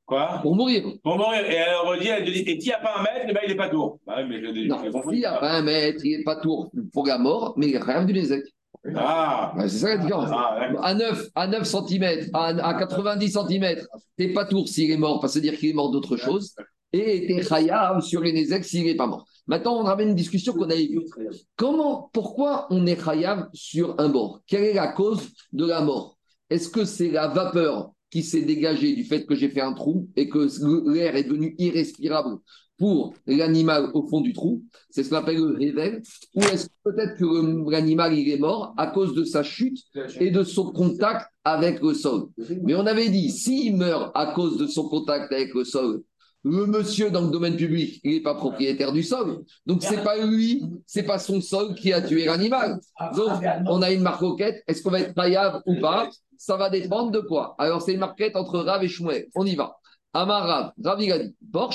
Quoi? 0.06 0.40
Pour 0.42 0.54
mourir. 0.54 0.84
Pour 1.02 1.16
mourir. 1.16 1.44
Et 1.46 1.54
elle 1.54 1.76
redit, 1.76 2.08
elle 2.08 2.25
te 2.25 2.30
dit, 2.30 2.40
et 2.40 2.61
s'il 2.61 2.68
n'y 2.68 2.73
a 2.73 2.78
pas 2.78 2.99
un 2.99 3.02
mètre, 3.02 3.26
eh 3.28 3.32
ben, 3.32 3.40
il 3.44 3.49
n'est 3.50 3.56
pas 3.56 3.70
tour. 3.70 3.99
Bah, 4.06 4.16
oui, 4.18 4.25
mais 4.28 4.40
je, 4.40 4.68
non, 4.68 4.78
s'il 5.08 5.18
n'y 5.18 5.25
a 5.25 5.38
pas 5.38 5.52
un 5.52 5.62
mètre, 5.62 6.04
il 6.04 6.18
n'est 6.18 6.25
pas 6.25 6.37
tour 6.37 6.70
pour 6.92 7.06
la 7.06 7.18
mort, 7.18 7.54
mais 7.56 7.68
il 7.68 7.78
rien 7.78 8.04
du 8.04 8.12
Nézek. 8.12 8.44
Ah. 8.94 9.54
c'est 9.61 9.68
ça 9.68 9.88
la 9.88 9.99
différence. 9.99 10.28
Ah, 10.30 10.58
à 10.82 10.94
9, 10.94 11.28
à 11.34 11.46
9 11.46 11.64
cm, 11.64 12.28
à, 12.34 12.46
à 12.49 12.75
90 12.75 13.32
cm, 13.32 13.78
t'es 14.18 14.28
pas 14.34 14.44
tour 14.44 14.68
s'il 14.68 14.90
est 14.90 14.99
mort, 14.99 15.20
parce 15.20 15.34
que 15.34 15.38
dire 15.38 15.56
qu'il 15.56 15.70
est 15.70 15.75
mort 15.75 15.90
d'autre 15.90 16.16
chose. 16.16 16.54
Et 16.92 17.26
t'es 17.26 17.42
chayav 17.42 18.02
sur 18.02 18.20
les 18.20 18.32
Nézek 18.32 18.64
s'il 18.64 18.84
n'est 18.84 18.94
pas 18.94 19.06
mort. 19.06 19.26
Maintenant, 19.46 19.80
on 19.80 19.84
ramène 19.84 20.11
une 20.11 20.14
discussion 20.14 20.52
qu'on 20.52 20.70
a 20.70 20.76
eue. 20.76 21.00
Comment, 21.56 22.11
pourquoi 22.12 22.66
on 22.70 22.87
est 22.87 23.02
chayav 23.02 23.49
sur 23.54 23.94
un 23.99 24.11
bord? 24.11 24.42
Quelle 24.46 24.64
est 24.64 24.75
la 24.75 24.88
cause 24.88 25.30
de 25.52 25.66
la 25.66 25.80
mort? 25.80 26.18
Est-ce 26.50 26.68
que 26.68 26.84
c'est 26.84 27.11
la 27.11 27.28
vapeur 27.28 27.90
qui 28.11 28.23
s'est 28.23 28.42
dégagée 28.42 28.94
du 28.94 29.04
fait 29.04 29.26
que 29.26 29.34
j'ai 29.34 29.49
fait 29.49 29.61
un 29.61 29.73
trou 29.73 30.08
et 30.16 30.28
que 30.28 30.49
l'air 30.92 31.16
est 31.16 31.25
devenu 31.25 31.54
irrespirable 31.58 32.38
pour 32.78 33.14
l'animal 33.26 33.90
au 33.94 34.06
fond 34.06 34.20
du 34.20 34.32
trou 34.32 34.64
C'est 34.90 35.04
ce 35.04 35.11
qu'on 35.11 35.16
appelle 35.16 35.37
le 35.37 35.56
réveil. 35.56 36.00
Ou 36.34 36.42
est-ce 36.42 36.68
peut-être 36.84 37.16
que 37.18 37.70
l'animal 37.70 38.14
il 38.14 38.28
est 38.30 38.38
mort 38.38 38.75
à 38.76 38.88
cause 38.88 39.14
de 39.14 39.25
sa 39.25 39.42
chute 39.42 39.78
et 40.20 40.30
de 40.30 40.42
son 40.42 40.73
contact 40.73 41.26
avec 41.44 41.80
le 41.80 41.94
sol? 41.94 42.28
Mais 42.62 42.75
on 42.75 42.87
avait 42.87 43.08
dit, 43.08 43.30
s'il 43.30 43.76
meurt 43.76 44.11
à 44.14 44.32
cause 44.34 44.58
de 44.58 44.66
son 44.66 44.88
contact 44.88 45.32
avec 45.32 45.54
le 45.54 45.64
sol, 45.64 46.02
le 46.44 46.66
monsieur 46.66 47.10
dans 47.10 47.22
le 47.22 47.30
domaine 47.30 47.56
public, 47.56 48.00
il 48.04 48.12
n'est 48.12 48.22
pas 48.22 48.34
propriétaire 48.34 48.92
du 48.92 49.02
sol. 49.02 49.44
Donc, 49.66 49.82
c'est 49.82 50.04
pas 50.04 50.18
lui, 50.24 50.62
c'est 50.86 51.02
pas 51.02 51.18
son 51.18 51.40
sol 51.40 51.74
qui 51.74 51.92
a 51.92 52.02
tué 52.02 52.26
l'animal. 52.26 52.78
Donc, 53.16 53.32
on 53.66 53.80
a 53.80 53.90
une 53.90 54.02
marquette. 54.02 54.62
Est-ce 54.68 54.82
qu'on 54.82 54.90
va 54.90 55.00
être 55.00 55.14
paillable 55.14 55.62
ou 55.66 55.80
pas? 55.80 56.08
Ça 56.36 56.56
va 56.56 56.68
dépendre 56.68 57.10
de 57.10 57.20
quoi 57.20 57.54
Alors, 57.58 57.80
c'est 57.80 57.94
une 57.94 58.00
marquette 58.00 58.36
entre 58.36 58.58
Rav 58.58 58.84
et 58.84 58.88
Shmuel. 58.88 59.28
On 59.34 59.46
y 59.46 59.54
va. 59.54 59.78
Amar 60.12 60.46
Rav, 60.46 60.72
Rav 60.84 61.02
il 61.02 61.12
a 61.12 61.18
dit 61.18 61.34
Bor 61.40 61.74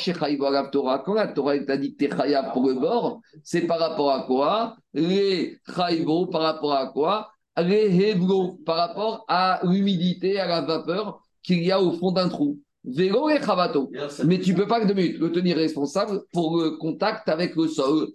Torah. 0.72 1.00
Quand 1.00 1.14
la 1.14 1.28
Torah 1.28 1.60
t'a 1.60 1.76
dit 1.76 1.96
que 1.96 2.06
tu 2.06 2.12
es 2.12 2.36
pour 2.54 2.68
le 2.68 2.76
bord, 2.76 3.22
c'est 3.44 3.62
par 3.62 3.80
rapport 3.80 4.12
à 4.12 4.24
quoi? 4.24 4.78
Les 4.94 5.58
Chaïbo, 5.76 6.28
par 6.28 6.42
rapport 6.42 6.74
à 6.74 6.88
quoi? 6.88 7.32
Les 7.58 7.88
Hevlo, 7.88 8.60
par 8.66 8.78
rapport 8.78 9.26
à 9.28 9.60
l'humidité, 9.64 10.40
à 10.40 10.48
la 10.48 10.62
vapeur 10.62 11.22
qu'il 11.44 11.64
y 11.64 11.72
a 11.72 11.82
au 11.82 11.92
fond 11.92 12.12
d'un 12.12 12.30
trou. 12.30 12.60
Vélo 12.84 13.30
et 13.30 13.42
Chavato. 13.42 13.92
Mais 14.26 14.40
tu 14.40 14.54
ne 14.54 14.58
peux 14.58 14.68
pas 14.68 14.80
le 14.80 15.32
tenir 15.32 15.58
responsable 15.58 16.22
pour 16.32 16.58
le 16.58 16.72
contact 16.72 17.30
avec 17.30 17.56
le 17.56 17.68
sol. 17.68 18.08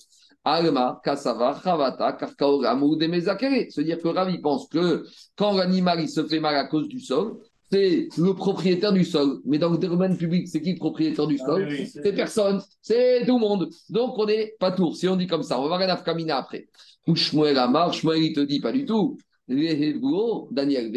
Alma, 0.44 1.00
Kasava, 1.02 1.58
Chavata, 1.62 2.12
Karkaogam 2.12 2.82
ou 2.82 2.96
Demezakere. 2.96 3.70
C'est-à-dire 3.70 3.98
que 3.98 4.08
Ravi 4.08 4.38
pense 4.38 4.68
que 4.68 5.06
quand 5.36 5.52
l'animal 5.52 6.06
se 6.06 6.24
fait 6.24 6.40
mal 6.40 6.54
à 6.54 6.64
cause 6.64 6.86
du 6.86 7.00
sol, 7.00 7.38
c'est 7.72 8.08
le 8.18 8.34
propriétaire 8.34 8.92
du 8.92 9.04
sol. 9.04 9.40
Mais 9.46 9.58
dans 9.58 9.70
le 9.70 9.78
domaine 9.78 10.16
public, 10.16 10.46
c'est 10.48 10.60
qui 10.60 10.74
le 10.74 10.78
propriétaire 10.78 11.26
du 11.26 11.38
ah 11.40 11.46
sol 11.46 11.68
C'est 11.86 12.12
personne, 12.12 12.60
c'est 12.82 13.24
tout 13.26 13.38
le 13.38 13.40
monde. 13.40 13.70
Donc 13.88 14.18
on 14.18 14.26
n'est 14.26 14.54
pas 14.60 14.70
tour. 14.70 14.96
Si 14.96 15.08
on 15.08 15.16
dit 15.16 15.26
comme 15.26 15.42
ça, 15.42 15.58
on 15.58 15.62
va 15.62 15.68
voir 15.68 15.80
un 15.80 15.88
afkamina 15.88 16.36
après. 16.36 16.68
Ou 17.06 17.16
Shmuel 17.16 17.58
Amar, 17.58 17.92
Shmuel 17.92 18.22
il 18.22 18.32
te 18.34 18.40
dit 18.40 18.60
pas 18.60 18.72
du 18.72 18.84
tout. 18.84 19.16
Daniel, 19.46 20.92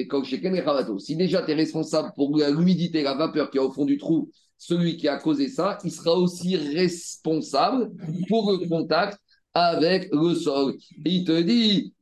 si 1.00 1.16
déjà 1.16 1.42
tu 1.42 1.52
es 1.52 1.54
responsable 1.54 2.12
pour 2.16 2.38
l'humidité, 2.38 3.04
la 3.04 3.16
vapeur 3.16 3.50
qui 3.52 3.58
est 3.58 3.62
au 3.62 3.72
fond 3.72 3.86
du 3.86 3.98
trou, 3.98 4.30
celui 4.58 4.98
qui 4.98 5.08
a 5.08 5.18
causé 5.18 5.50
ça, 5.50 5.78
il 5.84 5.92
sera 5.92 6.18
aussi 6.18 6.56
responsable 6.56 7.92
pour 8.30 8.52
le 8.52 8.68
contact 8.68 9.20
avec 9.54 10.10
le 10.14 10.36
sol. 10.36 10.76
Il 11.04 11.24
te 11.26 11.42
dit, 11.42 11.94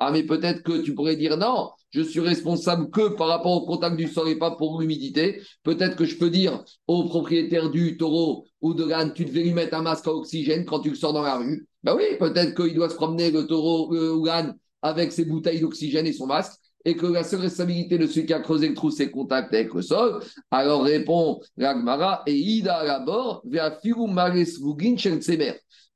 ah 0.00 0.10
mais 0.12 0.22
peut-être 0.24 0.62
que 0.62 0.82
tu 0.82 0.94
pourrais 0.94 1.16
dire 1.16 1.36
non, 1.36 1.70
je 1.90 2.00
suis 2.02 2.20
responsable 2.20 2.90
que 2.90 3.08
par 3.08 3.28
rapport 3.28 3.52
au 3.52 3.66
contact 3.66 3.96
du 3.96 4.08
sol 4.08 4.28
et 4.28 4.36
pas 4.36 4.52
pour 4.52 4.80
l'humidité. 4.80 5.42
Peut-être 5.62 5.94
que 5.96 6.04
je 6.04 6.16
peux 6.16 6.30
dire 6.30 6.64
au 6.86 7.04
propriétaire 7.04 7.70
du 7.70 7.96
taureau 7.96 8.46
ou 8.60 8.74
de 8.74 8.84
l'âne, 8.84 9.12
tu 9.14 9.24
devais 9.24 9.42
lui 9.42 9.52
mettre 9.52 9.76
un 9.76 9.82
masque 9.82 10.06
à 10.06 10.12
oxygène 10.12 10.64
quand 10.64 10.80
tu 10.80 10.90
le 10.90 10.96
sors 10.96 11.12
dans 11.12 11.22
la 11.22 11.36
rue. 11.36 11.67
Ben 11.82 11.94
oui, 11.94 12.16
peut-être 12.18 12.54
qu'il 12.54 12.74
doit 12.74 12.90
se 12.90 12.96
promener 12.96 13.30
le 13.30 13.46
taureau 13.46 13.94
ou 13.94 14.24
l'âne 14.24 14.56
avec 14.82 15.12
ses 15.12 15.24
bouteilles 15.24 15.60
d'oxygène 15.60 16.06
et 16.06 16.12
son 16.12 16.26
masque 16.26 16.60
et 16.84 16.96
que 16.96 17.06
la 17.06 17.24
seule 17.24 17.40
responsabilité 17.40 17.98
de 17.98 18.06
celui 18.06 18.26
qui 18.26 18.32
a 18.32 18.40
creusé 18.40 18.68
le 18.68 18.74
trou, 18.74 18.90
c'est 18.90 19.10
contact 19.10 19.52
avec 19.52 19.74
le 19.74 19.82
sol, 19.82 20.22
alors 20.50 20.84
répond 20.84 21.40
l'Agmara, 21.56 22.22
et 22.26 22.34
Ida 22.34 22.78
à 22.78 23.00
bord, 23.00 23.42
vers 23.44 23.78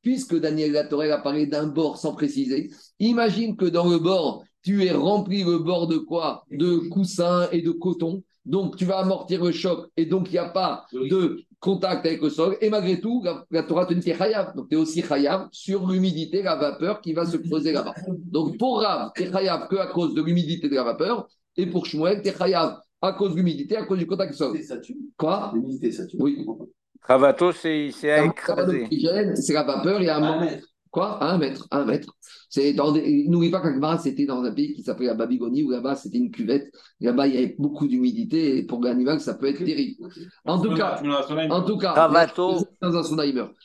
Puisque 0.02 0.38
Daniel 0.40 0.72
Latorel 0.72 1.12
a 1.12 1.18
parlé 1.18 1.46
d'un 1.46 1.66
bord 1.66 1.96
sans 1.96 2.12
préciser, 2.12 2.70
imagine 2.98 3.56
que 3.56 3.64
dans 3.66 3.88
le 3.88 3.98
bord, 3.98 4.44
tu 4.62 4.84
es 4.84 4.92
rempli 4.92 5.44
le 5.44 5.58
bord 5.58 5.86
de 5.86 5.96
quoi? 5.96 6.44
De 6.50 6.76
coussins 6.88 7.48
et 7.52 7.62
de 7.62 7.70
coton. 7.70 8.22
Donc, 8.44 8.76
tu 8.76 8.85
vas 8.85 8.98
amortir 8.98 9.44
le 9.44 9.52
choc 9.52 9.88
et 9.96 10.07
donc 10.07 10.28
il 10.28 10.33
n'y 10.33 10.38
a 10.38 10.48
pas 10.48 10.87
de 10.92 11.44
contact 11.61 12.05
avec 12.05 12.20
le 12.20 12.28
sol. 12.28 12.57
Et 12.61 12.70
malgré 12.70 13.00
tout, 13.00 13.24
la, 13.50 13.62
Torah 13.62 13.87
te 13.87 13.94
dit 13.94 14.12
chayav. 14.12 14.55
Donc, 14.57 14.68
tu 14.68 14.74
es 14.74 14.78
aussi 14.78 15.02
chayav 15.02 15.48
sur 15.52 15.87
l'humidité, 15.87 16.42
la 16.42 16.57
vapeur 16.57 17.00
qui 17.00 17.12
va 17.12 17.24
se 17.24 17.37
creuser 17.37 17.72
là-bas. 17.72 17.94
Donc, 18.09 18.59
pour 18.59 18.81
Rav, 18.81 19.12
tu 19.14 19.22
es 19.22 19.31
chayav 19.31 19.68
que 19.68 19.76
à 19.76 19.87
cause 19.87 20.14
de 20.14 20.22
l'humidité 20.22 20.68
de 20.68 20.74
la 20.74 20.83
vapeur. 20.83 21.28
Et 21.57 21.66
pour 21.66 21.87
Shmuel, 21.87 22.22
tu 22.22 22.28
es 22.28 22.37
chayav 22.37 22.81
à 23.00 23.12
cause 23.12 23.33
de 23.33 23.37
l'humidité, 23.37 23.76
à 23.76 23.85
cause 23.85 23.98
du 23.98 24.07
contact 24.07 24.40
avec 24.40 24.57
le 24.59 24.64
sol. 24.64 24.87
Quoi? 25.16 25.52
L'humidité, 25.55 25.92
ça 25.92 26.07
tue. 26.07 26.16
Oui. 26.18 26.44
Ravato, 27.02 27.52
c'est 27.52 27.92
à 28.11 28.24
écraser. 28.24 28.88
C'est 29.35 29.52
la 29.52 29.62
vapeur, 29.62 30.00
il 30.00 30.07
y 30.07 30.09
a 30.09 30.16
un 30.16 30.20
moment. 30.20 30.50
Quoi? 30.92 31.24
Un 31.24 31.38
mètre, 31.38 31.66
un 31.70 31.87
mètre. 31.87 32.14
C'est 32.50 32.74
dans 32.74 32.92
N'oublie 32.92 33.50
pas 33.50 33.61
qu'Akbar, 33.62 33.98
c'était 33.98 34.26
dans 34.26 34.42
un 34.42 34.52
pays 34.52 34.74
qui 34.74 34.83
s'appelait 34.83 35.07
la 35.07 35.14
Babylonie, 35.14 35.62
où 35.62 35.70
là-bas, 35.70 35.96
c'était 35.96 36.18
une 36.18 36.31
cuvette. 36.31 36.70
Là-bas, 37.00 37.26
il 37.28 37.35
y 37.35 37.38
avait 37.38 37.57
beaucoup 37.59 37.88
d'humidité, 37.88 38.59
et 38.59 38.62
pour 38.64 38.85
l'animal, 38.85 39.18
ça 39.18 39.33
peut 39.33 39.46
être 39.46 39.64
terrible. 39.64 40.07
En 40.44 40.61
tout 40.61 40.74
cas, 40.74 41.02
en 41.48 41.62
tout 41.62 41.78
cas, 41.78 42.11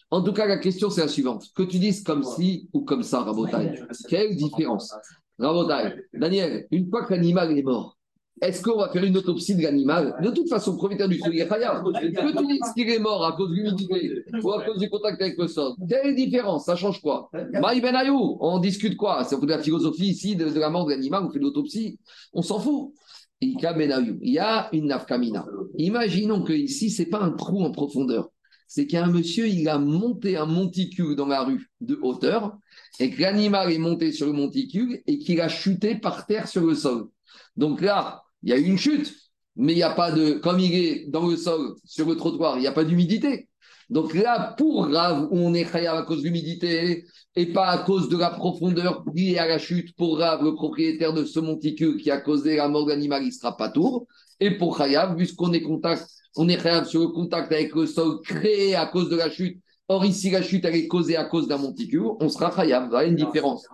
en 0.10 0.22
tout 0.22 0.34
cas, 0.34 0.46
la 0.48 0.58
question, 0.58 0.90
c'est 0.90 1.02
la 1.02 1.10
suivante. 1.10 1.48
Que 1.54 1.64
tu 1.64 1.80
dises 1.80 2.02
comme 2.02 2.24
ci 2.24 2.70
ou 2.72 2.86
comme 2.86 3.04
ça, 3.04 3.24
Rabotai, 3.24 3.74
quelle 4.08 4.38
différence? 4.38 4.96
Rabotai, 5.38 5.96
Daniel, 6.14 6.66
une 6.72 6.90
fois 6.90 7.04
que 7.06 7.14
l'animal 7.14 7.58
est 7.58 7.62
mort, 7.62 7.97
est-ce 8.42 8.62
qu'on 8.62 8.78
va 8.78 8.90
faire 8.90 9.04
une 9.04 9.18
autopsie 9.18 9.56
de 9.56 9.64
l'animal? 9.64 10.16
De 10.22 10.30
toute 10.30 10.48
façon, 10.48 10.72
le 10.72 10.78
propriétaire 10.78 11.08
du 11.08 11.18
sol, 11.20 11.34
il 11.34 11.42
est 11.42 11.48
Que 11.48 12.38
tu 12.38 12.46
dises 12.46 12.74
qu'il 12.76 12.90
est 12.90 13.00
mort 13.00 13.26
à 13.26 13.34
cause 13.34 13.50
de 13.50 13.56
l'humidité 13.56 14.24
ou 14.44 14.52
à 14.52 14.64
cause 14.64 14.78
du 14.78 14.90
contact 14.90 15.22
avec 15.22 15.38
le 15.38 15.48
sol 15.48 15.74
Quelle 15.90 16.16
différence? 16.16 16.66
Ça 16.66 16.76
change 16.76 17.02
quoi? 17.02 17.30
Maï 17.54 17.82
Ben 17.82 17.96
on 18.40 18.60
discute 18.60 18.96
quoi? 18.96 19.24
C'est 19.24 19.40
de 19.40 19.48
la 19.48 19.60
philosophie 19.60 20.10
ici 20.10 20.36
de, 20.36 20.46
la 20.46 20.70
mort 20.70 20.86
de 20.86 20.92
l'animal, 20.92 21.24
on 21.26 21.32
fait 21.32 21.40
l'autopsie. 21.40 22.00
On 22.34 22.42
s'en 22.42 22.60
fout. 22.60 22.94
Il 23.42 23.60
y 23.60 24.40
a 24.40 24.70
une 24.72 24.88
nafkamina. 24.88 25.46
Imaginons 25.78 26.44
que 26.44 26.54
ici, 26.54 26.90
ce 26.90 27.04
n'est 27.04 27.10
pas 27.10 27.22
un 27.22 27.32
trou 27.32 27.64
en 27.64 27.72
profondeur. 27.72 28.30
C'est 28.68 28.86
qu'un 28.86 29.08
monsieur, 29.08 29.48
il 29.48 29.68
a 29.70 29.78
monté 29.78 30.38
un 30.38 30.46
monticule 30.46 31.16
dans 31.16 31.28
la 31.28 31.44
rue 31.44 31.70
de 31.80 31.98
hauteur 32.02 32.58
et 33.00 33.10
que 33.10 33.22
l'animal 33.22 33.72
est 33.72 33.78
monté 33.78 34.12
sur 34.12 34.28
le 34.28 34.34
monticule 34.34 35.02
et 35.08 35.20
qu'il 35.20 35.40
a 35.40 35.48
chuté 35.48 35.96
par 35.96 36.26
terre 36.26 36.48
sur 36.48 36.66
le 36.66 36.76
sol. 36.76 37.08
Donc 37.56 37.82
là, 37.82 38.24
il 38.44 38.50
y 38.50 38.54
a 38.54 38.58
une 38.58 38.78
chute. 38.78 39.14
mais 39.56 39.74
il 39.74 39.78
n'y 39.78 39.84
a 39.84 39.92
pas 39.92 40.12
de. 40.12 40.34
Comme 40.34 40.60
il 40.60 40.74
est 40.76 41.06
dans 41.10 41.28
le 41.28 41.36
sol, 41.38 41.76
sur 41.84 42.08
le 42.08 42.16
trottoir, 42.16 42.58
il 42.58 42.62
n'y 42.62 42.68
a 42.68 42.72
pas 42.72 42.84
d'humidité. 42.84 43.50
Donc 43.90 44.14
là, 44.14 44.54
pour 44.58 44.88
Rav, 44.88 45.30
on 45.32 45.54
est 45.54 45.66
Chayav 45.66 45.98
à 45.98 46.04
cause 46.04 46.20
de 46.20 46.26
l'humidité 46.26 47.06
et 47.36 47.46
pas 47.54 47.68
à 47.68 47.78
cause 47.80 48.10
de 48.10 48.18
la 48.18 48.30
profondeur 48.32 49.04
liée 49.14 49.38
à 49.38 49.48
la 49.48 49.60
chute, 49.60 49.96
pour 49.96 50.20
Rav, 50.20 50.44
le 50.44 50.54
propriétaire 50.56 51.14
de 51.14 51.24
ce 51.24 51.40
monticule 51.40 51.98
qui 51.98 52.12
a 52.12 52.20
causé 52.20 52.58
la 52.58 52.68
mort 52.68 52.86
de 52.86 52.92
l'animal, 52.92 53.24
il 53.24 53.32
sera 53.32 53.56
pas 53.56 53.70
tour. 53.70 54.08
Et 54.40 54.52
pour 54.58 54.78
Chayav, 54.78 55.16
puisqu'on 55.16 55.54
est 55.54 55.62
contact, 55.62 56.06
on 56.36 56.50
est 56.50 56.86
sur 56.86 57.02
le 57.02 57.08
contact 57.08 57.52
avec 57.52 57.74
le 57.74 57.88
sol 57.88 58.22
créé 58.24 58.76
à 58.76 58.86
cause 58.86 59.10
de 59.10 59.16
la 59.16 59.30
chute, 59.30 59.60
or 59.88 60.06
ici 60.06 60.30
la 60.30 60.42
chute 60.42 60.66
elle 60.66 60.76
est 60.76 60.88
causée 60.88 61.16
à 61.18 61.26
cause 61.26 61.48
d'un 61.48 61.58
monticule, 61.58 62.04
on 62.20 62.30
sera 62.30 62.52
Chayav. 62.56 62.90
Voilà 62.90 63.08
une 63.08 63.16
différence. 63.16 63.66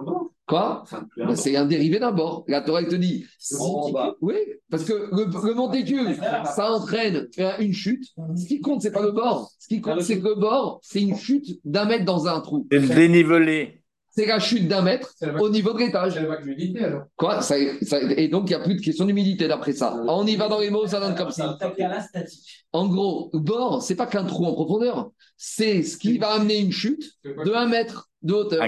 Quoi 0.46 0.84
Ben, 1.18 1.36
C'est 1.36 1.56
un 1.56 1.66
dérivé 1.66 2.00
d'un 2.00 2.12
bord. 2.12 2.44
La 2.48 2.62
Torah 2.62 2.82
elle 2.82 2.90
te 2.90 2.96
dit. 2.96 3.24
si- 3.40 3.56
oui, 4.22 4.36
parce 4.70 4.84
que 4.84 4.94
le, 4.94 5.26
le 5.48 5.54
monticule, 5.54 6.16
ça 6.56 6.72
entraîne 6.74 7.28
une 7.60 7.74
chute. 7.74 8.04
Ce 8.36 8.46
qui 8.48 8.60
compte, 8.60 8.82
c'est 8.82 8.92
pas 8.92 9.02
le 9.02 9.12
bord. 9.12 9.52
Ce 9.58 9.68
qui 9.68 9.80
compte, 9.82 10.02
c'est 10.02 10.20
que 10.20 10.28
le 10.28 10.36
bord, 10.36 10.80
c'est 10.84 11.02
une 11.02 11.16
chute 11.16 11.46
d'un 11.64 11.86
mètre 11.86 12.04
dans 12.06 12.28
un 12.28 12.42
trou. 12.42 12.68
C'est 12.72 12.80
le 12.80 12.88
dénivelé. 12.96 13.83
C'est 14.16 14.28
la 14.28 14.40
chute 14.40 14.68
d'un 14.68 14.84
mètre 14.84 15.12
au 15.42 15.50
niveau 15.50 15.74
de 15.74 15.80
l'étage. 15.80 16.14
Quoi? 17.18 17.42
Ça, 17.42 17.56
ça- 17.82 18.00
Et 18.02 18.28
donc, 18.28 18.44
il 18.46 18.50
n'y 18.50 18.54
a 18.56 18.60
plus 18.60 18.76
de 18.76 18.82
question 18.82 19.06
d'humidité 19.06 19.48
d'après 19.48 19.74
ça. 19.74 19.96
On 20.08 20.26
y 20.28 20.36
va 20.36 20.48
dans 20.48 20.60
les 20.60 20.70
mots, 20.70 20.86
ça 20.86 21.00
donne 21.00 21.16
comme 21.16 21.32
ça. 21.32 21.58
En 22.74 22.88
gros, 22.88 23.30
le 23.34 23.40
bord, 23.40 23.82
c'est 23.82 23.96
pas 23.96 24.06
qu'un 24.06 24.24
trou 24.26 24.46
en 24.46 24.54
profondeur. 24.54 25.10
C'est 25.36 25.82
ce 25.82 25.98
qui 25.98 26.18
va 26.20 26.34
amener 26.34 26.60
une 26.60 26.72
chute 26.72 27.04
de 27.24 27.54
un 27.54 27.68
mètre 27.68 28.10
de 28.22 28.34
hauteur. 28.34 28.62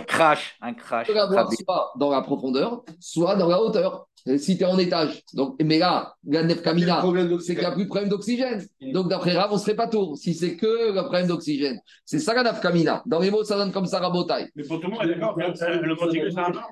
Un 0.61 0.73
crash, 0.73 1.07
un 1.07 1.27
crash. 1.33 1.55
Soit 1.63 1.93
dans 1.99 2.09
la 2.09 2.21
profondeur, 2.21 2.83
soit 2.99 3.35
dans 3.35 3.47
la 3.47 3.61
hauteur. 3.61 4.07
Et 4.27 4.37
Si 4.39 4.57
tu 4.57 4.63
es 4.63 4.65
en 4.65 4.77
étage. 4.77 5.21
Donc, 5.33 5.55
mais 5.63 5.77
là, 5.77 6.15
la 6.27 6.43
nef 6.43 6.61
kamina, 6.61 7.03
c'est 7.39 7.53
qu'il 7.53 7.59
n'y 7.59 7.65
a 7.65 7.71
plus 7.71 7.83
de 7.83 7.89
problème 7.89 8.09
d'oxygène. 8.09 8.65
Donc, 8.93 9.09
d'après 9.09 9.33
Rav, 9.33 9.51
on 9.51 9.55
ne 9.55 9.59
serait 9.59 9.75
pas 9.75 9.87
tour. 9.87 10.17
Si 10.17 10.33
c'est 10.33 10.55
que 10.55 10.93
le 10.93 11.01
problème 11.01 11.27
d'oxygène. 11.27 11.79
C'est 12.05 12.19
ça 12.19 12.33
la 12.33 12.43
nef 12.43 12.59
kamina. 12.59 13.03
Dans 13.05 13.19
les 13.19 13.29
mots, 13.29 13.43
ça 13.43 13.55
donne 13.55 13.71
comme 13.71 13.85
ça 13.85 13.99
rabotaille. 13.99 14.49
Mais 14.55 14.63
pour 14.63 14.79
tout 14.79 14.87
le 14.87 14.93
monde, 14.93 15.03
est 15.03 15.15
d'accord 15.15 15.37
le 15.37 15.87
le 15.87 16.39
un 16.39 16.49
bord 16.51 16.71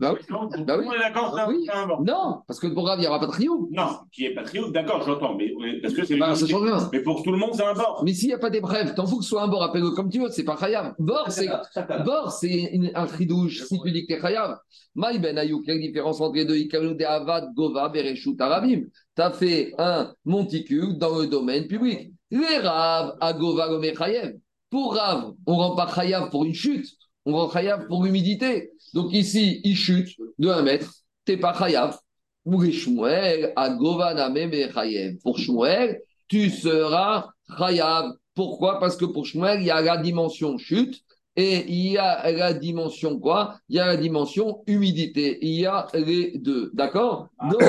Bah 0.00 0.14
oui. 0.14 0.20
Bah 0.64 0.76
oui. 0.78 0.84
monde 0.84 0.94
est 0.94 0.98
d'accord 0.98 1.32
c'est 1.34 1.40
un- 1.42 1.48
Oui. 1.48 1.64
c'est 1.66 1.72
un 1.72 1.86
bord 1.88 2.02
Non, 2.02 2.42
parce 2.46 2.60
que 2.60 2.68
pour 2.68 2.86
Rav, 2.86 2.98
il 2.98 3.02
n'y 3.02 3.08
aura 3.08 3.18
pas 3.18 3.26
de 3.26 3.32
trio. 3.32 3.68
Non, 3.72 3.98
qui 4.12 4.26
est 4.26 4.34
patriote, 4.34 4.72
d'accord, 4.72 5.02
j'entends, 5.04 5.34
mais 5.34 5.52
parce 5.82 5.92
que 5.94 6.04
c'est 6.04 6.16
Bah, 6.16 6.34
ça 6.36 6.44
le 6.46 6.50
change 6.50 6.62
rien. 6.62 6.88
Mais 6.92 7.00
pour 7.02 7.22
tout 7.24 7.32
le 7.32 7.36
monde, 7.38 7.50
c'est 7.54 7.64
un 7.64 7.74
bord. 7.74 8.02
Mais 8.04 8.12
s'il 8.14 8.28
n'y 8.28 8.34
a 8.34 8.38
pas 8.38 8.50
d'épreuve, 8.50 8.94
t'en 8.94 9.06
fous 9.06 9.18
que 9.18 9.24
ce 9.24 9.30
soit 9.30 9.42
un 9.42 9.48
bord, 9.48 9.62
appelle-le 9.64 9.90
comme 9.90 10.08
tu 10.08 10.20
veux, 10.20 10.28
c'est 10.30 10.44
pas 10.44 10.56
khayab. 10.56 10.94
Bord, 11.00 11.30
c'est 11.32 11.48
Bord, 12.04 12.30
c'est 12.32 12.70
une- 12.72 12.92
un 12.94 13.06
tridouche. 13.06 13.62
Si 13.64 13.80
tu 13.80 13.90
dis 13.90 14.06
que 14.06 14.14
t'es 14.14 14.20
chayav, 14.20 14.58
Maï 14.94 15.18
ben 15.18 15.36
Ayouk, 15.36 15.64
quelle 15.64 15.80
différence 15.80 16.20
entre 16.20 16.34
les 16.36 16.44
deux 16.44 16.56
Ikalu 16.56 16.94
de 16.94 17.04
Avad, 17.04 17.52
Gova, 17.54 17.88
Bereshut, 17.88 18.40
Arabim 18.40 18.82
T'as 19.14 19.30
fait 19.32 19.74
un 19.78 20.12
monticule 20.24 20.96
dans 20.96 21.18
le 21.18 21.26
domaine 21.26 21.66
public. 21.66 22.12
Les 22.30 22.58
Rav, 22.58 23.16
à 23.20 23.32
Gova, 23.32 23.68
Gomer 23.68 23.94
Chayev. 23.96 24.36
Pour 24.70 24.94
Rav, 24.94 25.32
on 25.46 25.56
rend 25.56 25.74
pas 25.74 25.88
chayav 25.92 26.30
pour 26.30 26.44
une 26.44 26.52
chute, 26.54 26.86
on 27.28 27.36
rend 27.36 27.50
chayav 27.50 27.86
pour 27.86 28.04
l'humidité. 28.04 28.70
Donc 28.94 29.12
ici, 29.12 29.60
il 29.62 29.76
chute 29.76 30.16
de 30.38 30.48
1 30.48 30.62
mètre, 30.62 30.92
t'es 31.24 31.36
pas 31.36 31.52
chayav. 31.52 31.98
Pour 32.44 32.64
Shmuel. 32.64 33.52
Pour 35.22 35.38
tu 36.28 36.50
seras 36.50 37.28
chayav. 37.58 38.12
Pourquoi? 38.34 38.80
Parce 38.80 38.96
que 38.96 39.04
pour 39.04 39.26
Shmuel, 39.26 39.60
il 39.60 39.66
y 39.66 39.70
a 39.70 39.82
la 39.82 39.98
dimension 39.98 40.56
chute 40.56 41.02
et 41.36 41.66
il 41.68 41.92
y 41.92 41.98
a 41.98 42.30
la 42.32 42.54
dimension 42.54 43.18
quoi? 43.18 43.58
Il 43.68 43.76
y 43.76 43.80
a 43.80 43.86
la 43.86 43.98
dimension 43.98 44.62
humidité. 44.66 45.38
Il 45.42 45.60
y 45.60 45.66
a 45.66 45.86
les 45.92 46.38
deux. 46.38 46.70
D'accord? 46.72 47.28
Donc, 47.50 47.62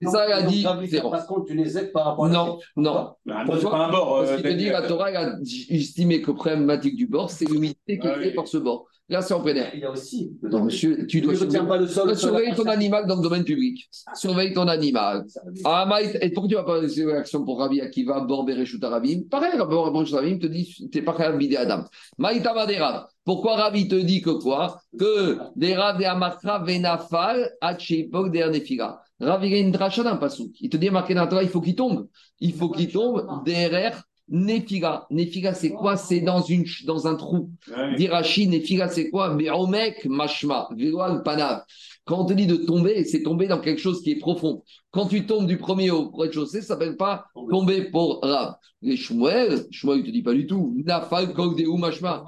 c'est 0.00 0.10
ça 0.10 0.28
la 0.28 0.42
différence. 0.42 1.10
Par 1.10 1.26
contre, 1.26 1.46
tu 1.46 1.54
les 1.54 1.76
aides 1.76 1.92
par 1.92 2.06
rapport 2.06 2.26
à 2.26 2.28
Non, 2.28 2.58
non. 2.76 3.14
Un 3.28 3.44
bord, 3.44 3.56
c'est 3.58 3.70
pas 3.70 3.86
un 3.86 3.90
bord. 3.90 4.18
Parce 4.18 4.30
euh, 4.30 4.36
qu'il 4.36 4.44
te 4.44 4.56
dit, 4.56 4.68
la 4.68 4.82
Torah 4.82 5.10
elle 5.10 5.16
a 5.16 5.38
estimé 5.70 6.22
que 6.22 6.30
le 6.30 6.36
problématique 6.36 6.96
du 6.96 7.06
bord, 7.06 7.30
c'est 7.30 7.46
l'humidité 7.46 7.98
qui 7.98 8.06
est 8.06 8.10
Ah 8.10 8.14
créée 8.14 8.34
par 8.34 8.46
ce 8.46 8.58
bord. 8.58 8.86
Là, 9.10 9.22
c'est 9.22 9.32
en 9.32 9.40
plein 9.40 9.54
air. 9.56 9.70
Il 9.72 9.80
y 9.80 9.84
a 9.84 9.90
aussi. 9.90 10.36
Non, 10.42 10.64
monsieur, 10.64 11.06
tu 11.06 11.22
dois 11.22 11.34
surveiller 11.34 12.54
ton 12.54 12.66
animal 12.66 13.06
dans 13.06 13.16
le 13.16 13.22
domaine 13.22 13.44
public. 13.44 13.88
Surveille 14.14 14.52
ton 14.52 14.68
animal. 14.68 15.24
Ah, 15.64 15.86
Maït, 15.86 16.18
et 16.20 16.30
pourquoi 16.30 16.48
tu 16.48 16.54
vas 16.56 16.64
pas 16.64 16.80
laisser 16.80 17.06
l'action 17.06 17.42
pour 17.42 17.58
Rabbi 17.58 17.80
Akiva, 17.80 18.20
Bor 18.20 18.44
Bereshut 18.44 18.84
Arabim? 18.84 19.22
Pareil, 19.30 19.56
Bor 19.56 19.90
Bereshut 19.92 20.14
Arabim 20.14 20.38
te 20.38 20.46
dit, 20.46 20.90
t'es 20.92 21.00
pas 21.00 21.14
capable 21.14 21.38
de 21.38 21.56
Adam. 21.56 21.84
Maït 22.18 22.46
Amadera. 22.46 23.08
Pourquoi 23.24 23.56
Rabbi 23.56 23.88
te 23.88 23.94
dit 23.94 24.20
que 24.20 24.30
quoi? 24.30 24.78
Que 24.98 25.38
des 25.56 25.74
Rav 25.74 26.00
et 26.02 26.06
Amakra 26.06 26.58
Venafal, 26.58 27.50
Hachepok 27.62 28.30
de 28.30 28.50
Nefila. 28.50 29.00
Rav, 29.20 29.44
il 29.44 29.54
a 29.54 29.58
une 29.58 29.72
dracha 29.72 30.02
d'un 30.02 30.16
pasouk. 30.16 30.52
Il 30.60 30.70
te 30.70 30.76
dit, 30.76 30.90
marqué 30.90 31.14
dans 31.14 31.22
la 31.22 31.26
Torah, 31.26 31.42
il 31.42 31.48
faut 31.48 31.60
qu'il 31.60 31.74
tombe. 31.74 32.08
Il 32.40 32.54
faut 32.54 32.70
qu'il 32.70 32.90
tombe 32.90 33.42
derrière 33.44 34.04
Nefila. 34.28 35.06
Nefila, 35.10 35.54
c'est 35.54 35.70
quoi? 35.70 35.96
C'est 35.96 36.20
dans, 36.20 36.40
une, 36.42 36.64
dans 36.86 37.06
un 37.06 37.16
trou. 37.16 37.50
Dirachi, 37.96 38.46
Nefila, 38.46 38.88
c'est 38.88 39.10
quoi? 39.10 39.34
Veomek, 39.34 40.04
Mashma, 40.06 40.68
Veoal, 40.76 41.22
Panav. 41.22 41.64
Quand 42.08 42.22
on 42.22 42.24
te 42.24 42.32
dit 42.32 42.46
de 42.46 42.56
tomber, 42.56 43.04
c'est 43.04 43.22
tomber 43.22 43.48
dans 43.48 43.60
quelque 43.60 43.82
chose 43.82 44.00
qui 44.00 44.12
est 44.12 44.18
profond. 44.18 44.62
Quand 44.90 45.08
tu 45.08 45.26
tombes 45.26 45.46
du 45.46 45.58
premier 45.58 45.90
au 45.90 46.10
rez-de-chaussée, 46.10 46.62
ça 46.62 46.68
s'appelle 46.68 46.96
pas 46.96 47.26
tomber 47.50 47.90
pour 47.90 48.20
Rav. 48.22 48.54
Les 48.80 48.96
Shmuel, 48.96 49.66
Shmuel, 49.70 49.98
il 49.98 50.04
te 50.06 50.10
dit 50.10 50.22
pas 50.22 50.32
du 50.32 50.46
tout. 50.46 50.74
Nafal, 50.86 51.34
Kogdeu, 51.34 51.70
Mashma. 51.76 52.24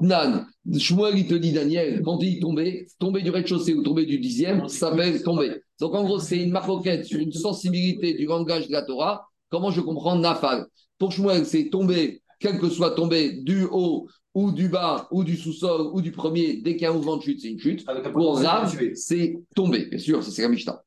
Nan. 0.00 0.48
Shmuel, 0.76 1.18
il 1.18 1.28
te 1.28 1.34
dit, 1.34 1.52
Daniel, 1.52 2.02
quand 2.02 2.18
il 2.20 2.34
dit 2.34 2.40
tomber, 2.40 2.88
tomber 2.98 3.22
du 3.22 3.30
rez-de-chaussée 3.30 3.74
ou 3.74 3.84
tomber 3.84 4.06
du 4.06 4.18
dixième, 4.18 4.66
ça 4.66 4.90
s'appelle 4.90 5.22
tomber. 5.22 5.52
Donc 5.78 5.94
en 5.94 6.02
gros, 6.02 6.18
c'est 6.18 6.38
une 6.38 6.50
maroquette 6.50 7.04
sur 7.04 7.20
une 7.20 7.32
sensibilité 7.32 8.14
du 8.14 8.26
langage 8.26 8.66
de 8.66 8.72
la 8.72 8.82
Torah. 8.82 9.28
Comment 9.50 9.70
je 9.70 9.82
comprends 9.82 10.16
Nafal? 10.16 10.66
Pour 10.98 11.12
Shmuel, 11.12 11.46
c'est 11.46 11.70
tomber, 11.70 12.22
quel 12.40 12.58
que 12.58 12.68
soit 12.68 12.90
tomber 12.90 13.34
du 13.34 13.66
haut 13.70 14.08
ou 14.34 14.50
du 14.50 14.68
bas 14.68 15.08
ou 15.10 15.24
du 15.24 15.36
sous-sol 15.36 15.90
ou 15.92 16.00
du 16.00 16.10
premier, 16.10 16.56
dès 16.56 16.72
qu'il 16.72 16.82
y 16.82 16.86
a 16.86 16.90
un 16.90 16.94
mouvement 16.94 17.16
de 17.16 17.22
chute, 17.22 17.40
c'est 17.40 17.48
une 17.48 17.58
chute. 17.58 17.84
Un 17.86 18.00
Pour 18.10 18.40
Rav, 18.40 18.74
c'est 18.94 19.38
tomber, 19.54 19.86
bien 19.86 19.98
sûr, 19.98 20.22
ça 20.22 20.30
c'est 20.30 20.42
la 20.42 20.48
Mishnah. 20.48 20.82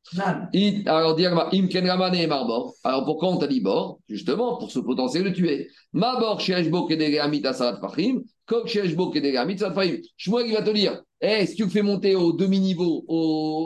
Alors, 0.87 1.15
dire 1.15 1.31
Im 1.53 1.67
ken 1.67 1.87
ramane 1.87 2.15
et 2.15 2.27
marbor. 2.27 2.73
Alors, 2.83 3.05
pourquoi 3.05 3.29
on 3.29 3.37
t'a 3.37 3.47
dit 3.47 3.61
bord 3.61 3.99
Justement, 4.09 4.57
pour 4.57 4.71
ce 4.71 4.79
potentiel 4.79 5.23
de 5.25 5.29
tuer. 5.29 5.69
Ma 5.93 6.19
bord, 6.19 6.41
sheeshbo 6.41 6.87
kedere 6.87 7.19
amit 7.19 7.45
asarat 7.45 7.79
fachim, 7.79 8.23
kok 8.47 8.67
sheeshbo 8.67 9.11
kedere 9.11 9.37
amit 9.37 9.61
asarat 9.61 9.75
fachim. 9.75 10.01
Shmuel, 10.17 10.47
il 10.47 10.53
va 10.53 10.63
te 10.63 10.71
dire, 10.71 11.01
eh, 11.21 11.45
si 11.45 11.55
tu 11.55 11.63
le 11.63 11.69
fais 11.69 11.83
monter 11.83 12.15
au 12.15 12.33
demi-niveau, 12.33 13.05
au, 13.07 13.15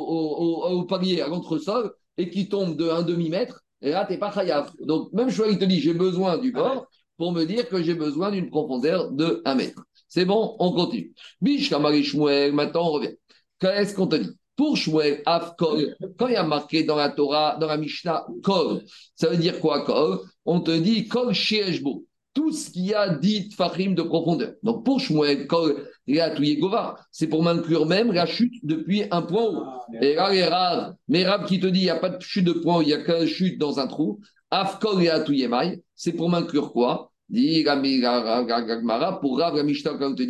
au, 0.10 0.72
au, 0.72 0.80
au 0.80 0.84
palier, 0.86 1.22
à 1.22 1.28
l'entresol, 1.28 1.92
et 2.18 2.30
qu'il 2.30 2.50
tombe 2.50 2.76
de 2.76 2.90
un 2.90 3.02
demi-mètre, 3.02 3.62
et 3.82 3.92
là, 3.92 4.06
tu 4.06 4.12
n'es 4.12 4.20
pas 4.20 4.32
chayav. 4.32 4.72
Donc, 4.82 5.14
même 5.14 5.30
Shmuel, 5.30 5.54
il 5.54 5.58
te 5.58 5.66
dit, 5.66 5.80
j'ai 5.80 5.94
besoin 5.94 6.38
du 6.38 6.52
bord 6.52 6.86
pour 7.20 7.34
me 7.34 7.44
dire 7.44 7.68
que 7.68 7.84
j'ai 7.84 7.96
besoin 7.96 8.32
d'une 8.32 8.50
profondeur 8.50 9.12
de 9.12 9.42
1 9.44 9.56
mètre. 9.56 9.84
C'est 10.08 10.24
bon, 10.24 10.56
on 10.58 10.72
continue. 10.72 11.14
Bish 11.42 11.70
Kamari 11.70 12.04
Shmuel, 12.04 12.54
maintenant 12.54 12.88
on 12.88 12.92
revient. 12.94 13.16
Qu'est-ce 13.60 13.94
qu'on 13.94 14.08
te 14.08 14.16
dit? 14.16 14.30
Pour 14.56 14.78
Shmuel, 14.78 15.22
Kol, 15.58 15.96
quand 16.18 16.28
il 16.28 16.34
y 16.34 16.38
a 16.38 16.44
marqué 16.44 16.86
dans 16.86 16.96
la 16.96 17.10
Torah, 17.10 17.58
dans 17.60 17.68
la 17.68 17.78
Mishnah, 17.78 18.26
Kol, 18.42 18.84
ça 19.16 19.28
veut 19.28 19.38
dire 19.38 19.60
quoi 19.60 19.84
Kol? 19.84 20.20
On 20.46 20.62
te 20.62 20.72
dit 20.72 21.10
Kol 21.10 21.34
Shieshbo, 21.34 22.06
tout 22.34 22.54
ce 22.54 22.70
qui 22.72 22.94
a 22.94 23.10
dit 23.10 23.52
Fahim 23.52 23.96
de 23.96 24.02
profondeur. 24.02 24.54
Donc 24.64 24.86
pour 24.86 25.02
Shmuel, 25.02 25.46
Kol, 25.46 25.90
c'est 27.12 27.28
pour 27.28 27.44
m'inclure 27.44 27.86
même 27.86 28.14
la 28.14 28.26
chute 28.28 28.54
depuis 28.64 29.04
un 29.12 29.24
point 29.24 29.44
haut. 29.44 29.66
Et 30.02 30.16
là, 30.16 30.32
les 30.32 30.46
Rav, 30.46 30.96
mais 31.10 31.26
Rav 31.26 31.46
qui 31.46 31.60
te 31.60 31.68
dit 31.68 31.82
il 31.82 31.84
n'y 31.84 31.90
a 31.90 32.00
pas 32.00 32.10
de 32.10 32.22
chute 32.22 32.46
de 32.46 32.54
point 32.54 32.78
haut, 32.78 32.82
il 32.82 32.88
n'y 32.88 32.94
a 32.94 33.04
qu'une 33.04 33.28
chute 33.28 33.60
dans 33.60 33.80
un 33.80 33.88
trou. 33.88 34.22
Afkol 34.52 35.04
et 35.04 35.10
Atuyemai, 35.10 35.82
c'est 35.96 36.14
pour 36.14 36.30
m'inclure 36.30 36.72
quoi? 36.72 37.12
Dit 37.30 37.64
Gagmara, 37.64 39.20
pour 39.20 39.38
Rav, 39.38 39.56
la 39.56 39.62
Mishnah, 39.62 39.94
quand 40.00 40.14
on 40.14 40.16
te 40.16 40.24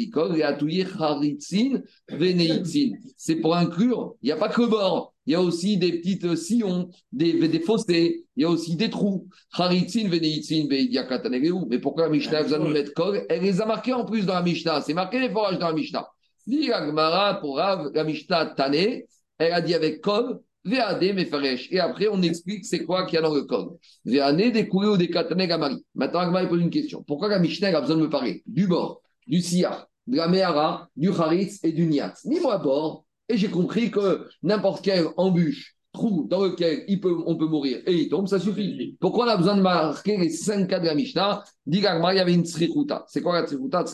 Veneitzin. 2.09 2.91
C'est 3.15 3.37
pour 3.37 3.55
inclure, 3.55 4.15
il 4.21 4.25
n'y 4.25 4.31
a 4.33 4.35
pas 4.35 4.49
que 4.49 4.59
le 4.59 4.67
bord, 4.67 5.13
il 5.25 5.31
y 5.31 5.35
a 5.35 5.41
aussi 5.41 5.77
des 5.77 5.93
petites 5.93 6.25
euh, 6.25 6.35
sillons, 6.35 6.89
des, 7.13 7.47
des 7.47 7.59
fossés, 7.61 8.25
il 8.35 8.41
y 8.41 8.45
a 8.45 8.49
aussi 8.49 8.75
des 8.75 8.89
trous. 8.89 9.29
Haritzin, 9.53 10.09
Veneitzin, 10.09 10.67
Veidiakatanegeu. 10.69 11.53
Mais 11.69 11.79
pourquoi 11.79 12.03
la 12.03 12.09
Mishnah 12.09 12.43
de 12.43 12.57
nous 12.57 12.67
mettre 12.67 12.93
Kol? 12.93 13.25
Elle 13.29 13.43
les 13.43 13.61
a 13.61 13.65
marqués 13.65 13.93
en 13.93 14.03
plus 14.03 14.25
dans 14.25 14.33
la 14.33 14.41
Mishnah, 14.41 14.81
c'est 14.81 14.93
marqué 14.93 15.21
les 15.21 15.29
forages 15.29 15.57
dans 15.57 15.69
la 15.69 15.73
Mishnah. 15.73 16.05
Dit 16.45 16.67
Gagmara, 16.67 17.35
pour 17.39 17.59
Rav, 17.59 17.91
la 17.93 18.03
Mishnah 18.03 18.47
Tane, 18.47 19.03
elle 19.37 19.53
a 19.53 19.61
dit 19.61 19.73
avec 19.73 20.01
Kol. 20.01 20.41
Et 20.65 21.79
après, 21.79 22.07
on 22.11 22.21
explique 22.21 22.65
c'est 22.65 22.83
quoi 22.83 23.05
qu'il 23.05 23.15
y 23.15 23.17
a 23.17 23.21
dans 23.21 23.33
le 23.33 23.43
code. 23.43 23.77
VAD 24.05 24.37
des 24.37 24.69
ou 24.71 24.97
des 24.97 25.07
gamari. 25.07 25.85
Maintenant, 25.95 26.19
Agma 26.19 26.45
pose 26.45 26.61
une 26.61 26.69
question. 26.69 27.03
Pourquoi 27.03 27.29
la 27.29 27.39
Mishnah 27.39 27.69
a 27.69 27.81
besoin 27.81 27.95
de 27.95 28.01
me 28.01 28.09
parler 28.09 28.43
du 28.45 28.67
bord, 28.67 29.01
du 29.25 29.41
siyah, 29.41 29.87
de 30.07 30.17
la 30.17 30.27
mehara, 30.27 30.89
du 30.95 31.09
haritz 31.09 31.63
et 31.63 31.71
du 31.71 31.85
niat 31.85 32.13
Mis-moi 32.25 32.57
bord. 32.57 33.05
Et 33.29 33.37
j'ai 33.37 33.49
compris 33.49 33.91
que 33.91 34.27
n'importe 34.41 34.83
quelle 34.83 35.05
embûche, 35.15 35.75
trou 35.93 36.27
dans 36.29 36.43
lequel 36.43 36.83
il 36.87 36.99
peut, 36.99 37.15
on 37.25 37.37
peut 37.37 37.45
mourir 37.45 37.81
et 37.85 37.93
il 37.93 38.09
tombe, 38.09 38.27
ça 38.27 38.39
suffit. 38.39 38.97
Pourquoi 38.99 39.25
on 39.25 39.29
a 39.29 39.37
besoin 39.37 39.55
de 39.55 39.61
marquer 39.61 40.17
les 40.17 40.29
cinq 40.29 40.67
cas 40.67 40.79
de 40.79 40.85
la 40.85 40.95
Mishnah? 40.95 41.43
Dit 41.65 41.77
il 41.77 41.83
y 41.83 41.87
avait 41.87 42.33
une 42.33 42.45
tsrichuta. 42.45 43.05
C'est 43.07 43.21
quoi 43.21 43.39
la 43.39 43.47
tsrichuta. 43.47 43.85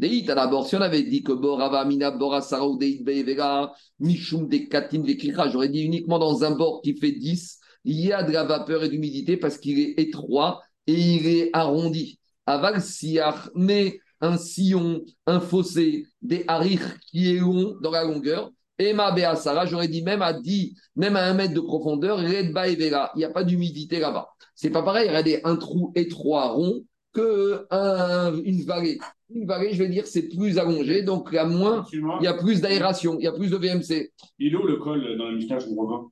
Deit, 0.00 0.22
d'abord, 0.22 0.66
si 0.66 0.76
on 0.76 0.80
avait 0.80 1.02
dit 1.02 1.22
que 1.22 1.32
Borava, 1.32 1.84
Mina, 1.84 2.10
Borasara 2.10 2.66
ou 2.66 2.78
Deit, 2.78 3.02
Beivera, 3.04 3.74
Mishum, 3.98 4.48
des 4.48 4.66
Katin, 4.66 5.00
des 5.00 5.18
Kikra, 5.18 5.50
j'aurais 5.50 5.68
dit 5.68 5.82
uniquement 5.82 6.18
dans 6.18 6.42
un 6.42 6.52
bord 6.52 6.80
qui 6.80 6.96
fait 6.96 7.12
10, 7.12 7.58
il 7.84 8.00
y 8.06 8.10
a 8.10 8.22
de 8.22 8.32
la 8.32 8.44
vapeur 8.44 8.82
et 8.82 8.88
d'humidité 8.88 9.36
parce 9.36 9.58
qu'il 9.58 9.78
est 9.78 10.00
étroit 10.00 10.62
et 10.86 10.94
il 10.94 11.26
est 11.26 11.50
arrondi. 11.52 12.18
Aval 12.46 12.80
siach, 12.80 13.50
mais 13.54 14.00
un 14.22 14.38
sillon, 14.38 15.02
un 15.26 15.38
fossé, 15.38 16.06
des 16.22 16.44
hariches 16.48 16.80
qui 17.10 17.36
est 17.36 17.40
long 17.40 17.76
dans 17.82 17.90
la 17.90 18.04
longueur. 18.04 18.50
Et 18.78 18.94
ma 18.94 19.12
Béasara, 19.12 19.66
j'aurais 19.66 19.88
dit 19.88 20.00
même 20.02 20.22
à 20.22 20.32
10, 20.32 20.74
même 20.96 21.16
à 21.16 21.26
un 21.26 21.34
mètre 21.34 21.52
de 21.52 21.60
profondeur, 21.60 22.16
Redba 22.16 22.68
et 22.68 22.76
Vera, 22.76 23.10
il 23.14 23.18
n'y 23.18 23.24
a 23.24 23.30
pas 23.30 23.44
d'humidité 23.44 23.98
là-bas. 24.00 24.30
C'est 24.54 24.70
pas 24.70 24.82
pareil, 24.82 25.08
regardez, 25.10 25.42
un 25.44 25.56
trou 25.56 25.92
étroit, 25.94 26.48
rond, 26.52 26.84
que 27.12 27.66
un- 27.70 28.34
une 28.42 28.62
vallée. 28.64 28.98
Une 29.32 29.46
vallée, 29.46 29.72
je 29.72 29.82
vais 29.82 29.88
dire, 29.88 30.06
c'est 30.06 30.28
plus 30.28 30.58
allongé, 30.58 31.02
donc 31.02 31.28
il 31.30 31.36
y 31.36 31.38
a 31.38 31.44
moins, 31.44 31.84
il 31.92 32.24
y 32.24 32.26
a 32.26 32.34
plus 32.34 32.60
d'aération, 32.60 33.16
il 33.18 33.24
y 33.24 33.28
a 33.28 33.32
plus 33.32 33.50
de 33.50 33.56
VMC. 33.56 34.10
Il 34.38 34.52
est 34.52 34.56
où 34.56 34.66
le 34.66 34.76
col 34.76 35.16
dans 35.16 35.26
la 35.26 35.32
Mishnah, 35.32 35.58
je 35.58 35.66
comprends. 35.66 36.10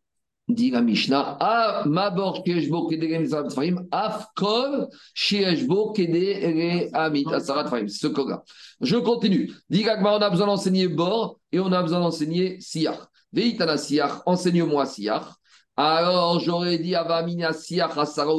Dit 0.49 0.71
la 0.71 0.81
Mishnah, 0.81 1.37
Ah, 1.41 1.83
Mabor 1.85 2.43
Keshbo 2.43 2.89
Kede 2.89 3.05
Remzat 3.13 3.51
Farim, 3.51 3.87
Afkol 3.91 4.89
Sheshbo 5.13 5.93
Kede 5.93 6.89
Re 6.89 6.89
Amit 6.95 7.27
Asarat. 7.31 7.69
C'est 7.87 7.89
ce. 7.89 8.07
Je 8.81 8.97
continue. 8.97 9.53
Dit 9.69 9.85
on 9.87 10.07
a 10.07 10.31
besoin 10.31 10.47
d'enseigner 10.47 10.89
Bor 10.89 11.39
et 11.53 11.61
on 11.61 11.71
a 11.71 11.83
besoin 11.83 12.01
d'enseigner 12.01 12.59
Siach. 12.61 13.09
Veitana 13.31 13.77
Siach, 13.77 14.23
enseigne-moi 14.25 14.87
Siach. 14.87 15.35
Alors 15.77 16.41
j'aurais 16.41 16.79
dit 16.79 16.95
Avamina 16.95 17.53
Siach 17.53 17.99
Asara 17.99 18.33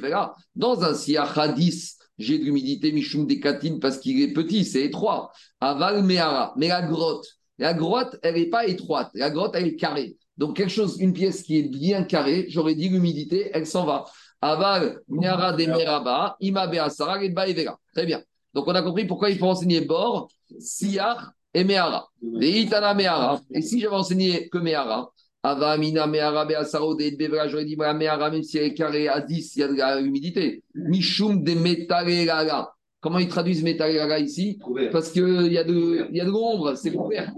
Vera. 0.00 0.34
Dans 0.56 0.82
un 0.82 0.94
Siach 0.94 1.36
à 1.36 1.48
10, 1.48 1.98
j'ai 2.22 2.38
de 2.38 2.44
l'humidité, 2.44 2.92
Michum 2.92 3.26
Dekatine, 3.26 3.80
parce 3.80 3.98
qu'il 3.98 4.20
est 4.22 4.32
petit, 4.32 4.64
c'est 4.64 4.82
étroit. 4.82 5.32
Aval 5.60 6.02
Meara. 6.02 6.54
Mais 6.56 6.68
la 6.68 6.82
grotte, 6.82 7.26
la 7.58 7.74
grotte, 7.74 8.16
elle 8.22 8.36
n'est 8.36 8.46
pas 8.46 8.66
étroite. 8.66 9.10
La 9.14 9.30
grotte, 9.30 9.52
elle 9.54 9.66
est 9.66 9.76
carrée. 9.76 10.16
Donc, 10.36 10.56
quelque 10.56 10.70
chose, 10.70 10.96
une 10.98 11.12
pièce 11.12 11.42
qui 11.42 11.58
est 11.58 11.68
bien 11.68 12.04
carrée, 12.04 12.46
j'aurais 12.48 12.74
dit 12.74 12.88
l'humidité, 12.88 13.50
elle 13.52 13.66
s'en 13.66 13.84
va. 13.84 14.06
Aval, 14.40 15.00
Niara 15.08 15.52
de 15.52 15.66
Meraba, 15.66 16.36
Imabe 16.40 16.74
Asara, 16.74 17.22
et 17.22 17.28
Baevera. 17.28 17.78
Très 17.94 18.06
bien. 18.06 18.22
Donc, 18.54 18.66
on 18.66 18.74
a 18.74 18.82
compris 18.82 19.06
pourquoi 19.06 19.30
il 19.30 19.38
faut 19.38 19.46
enseigner 19.46 19.82
Bor, 19.82 20.28
Siar 20.58 21.32
et 21.54 21.64
Meara. 21.64 22.08
Veitana 22.22 22.94
Meara. 22.94 23.40
Et 23.50 23.62
si 23.62 23.80
j'avais 23.80 23.94
enseigné 23.94 24.48
que 24.48 24.58
Meara, 24.58 25.10
Ava 25.44 25.72
Amina 25.72 26.06
Meara 26.06 26.44
Beasaro 26.44 26.94
de 26.94 27.16
Bevera, 27.16 27.48
j'aurais 27.48 27.64
dit 27.64 27.76
Meara, 27.76 28.30
même 28.30 28.44
si 28.44 28.58
elle 28.58 28.66
est 28.66 28.74
carrée 28.74 29.08
à 29.08 29.20
10, 29.20 29.56
il 29.56 29.58
y 29.58 29.62
a 29.64 29.68
de 29.68 29.74
la 29.74 30.00
humidité. 30.00 30.62
Mishum 30.74 31.42
de 31.42 31.54
Metalelala. 31.54 32.72
Comment 33.00 33.18
ils 33.18 33.26
traduisent 33.26 33.64
Metalelala 33.64 34.20
ici? 34.20 34.60
Parce 34.92 35.10
qu'il 35.10 35.52
y 35.52 35.58
a 35.58 35.64
de, 35.64 36.06
il 36.10 36.16
y 36.16 36.20
a 36.20 36.24
de 36.24 36.30
l'ombre, 36.30 36.76
c'est 36.76 36.92
couvert. 36.92 37.32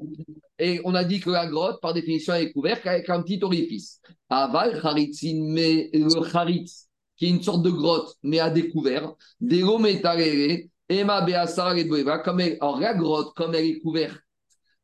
Et 0.59 0.83
on 0.85 0.95
a 0.95 1.03
dit 1.03 1.19
que 1.19 1.31
la 1.31 1.47
grotte, 1.47 1.81
par 1.81 1.95
définition, 1.95 2.35
elle 2.35 2.49
est 2.49 2.53
couverte 2.53 2.87
avec 2.87 3.09
un 3.09 3.23
petit 3.23 3.41
orifice. 3.43 4.01
Aval, 4.29 4.79
Haritzin, 4.83 5.43
mais 5.49 5.89
le 5.95 6.37
Haritz, 6.37 6.89
qui 7.17 7.25
est 7.25 7.31
une 7.31 7.43
sorte 7.43 7.63
de 7.63 7.71
grotte, 7.71 8.17
mais 8.23 8.39
à 8.39 8.51
découvert, 8.51 9.15
des 9.41 9.63
Rometarere, 9.63 10.65
Emma 10.91 11.23
Beasar 11.23 11.75
et 11.79 11.85
Boeva, 11.85 12.19
comme 12.19 12.41
elle, 12.41 12.59
alors 12.61 12.79
la 12.79 12.93
grotte, 12.93 13.35
comme 13.35 13.55
elle 13.55 13.65
est 13.65 13.79
couverte 13.81 14.21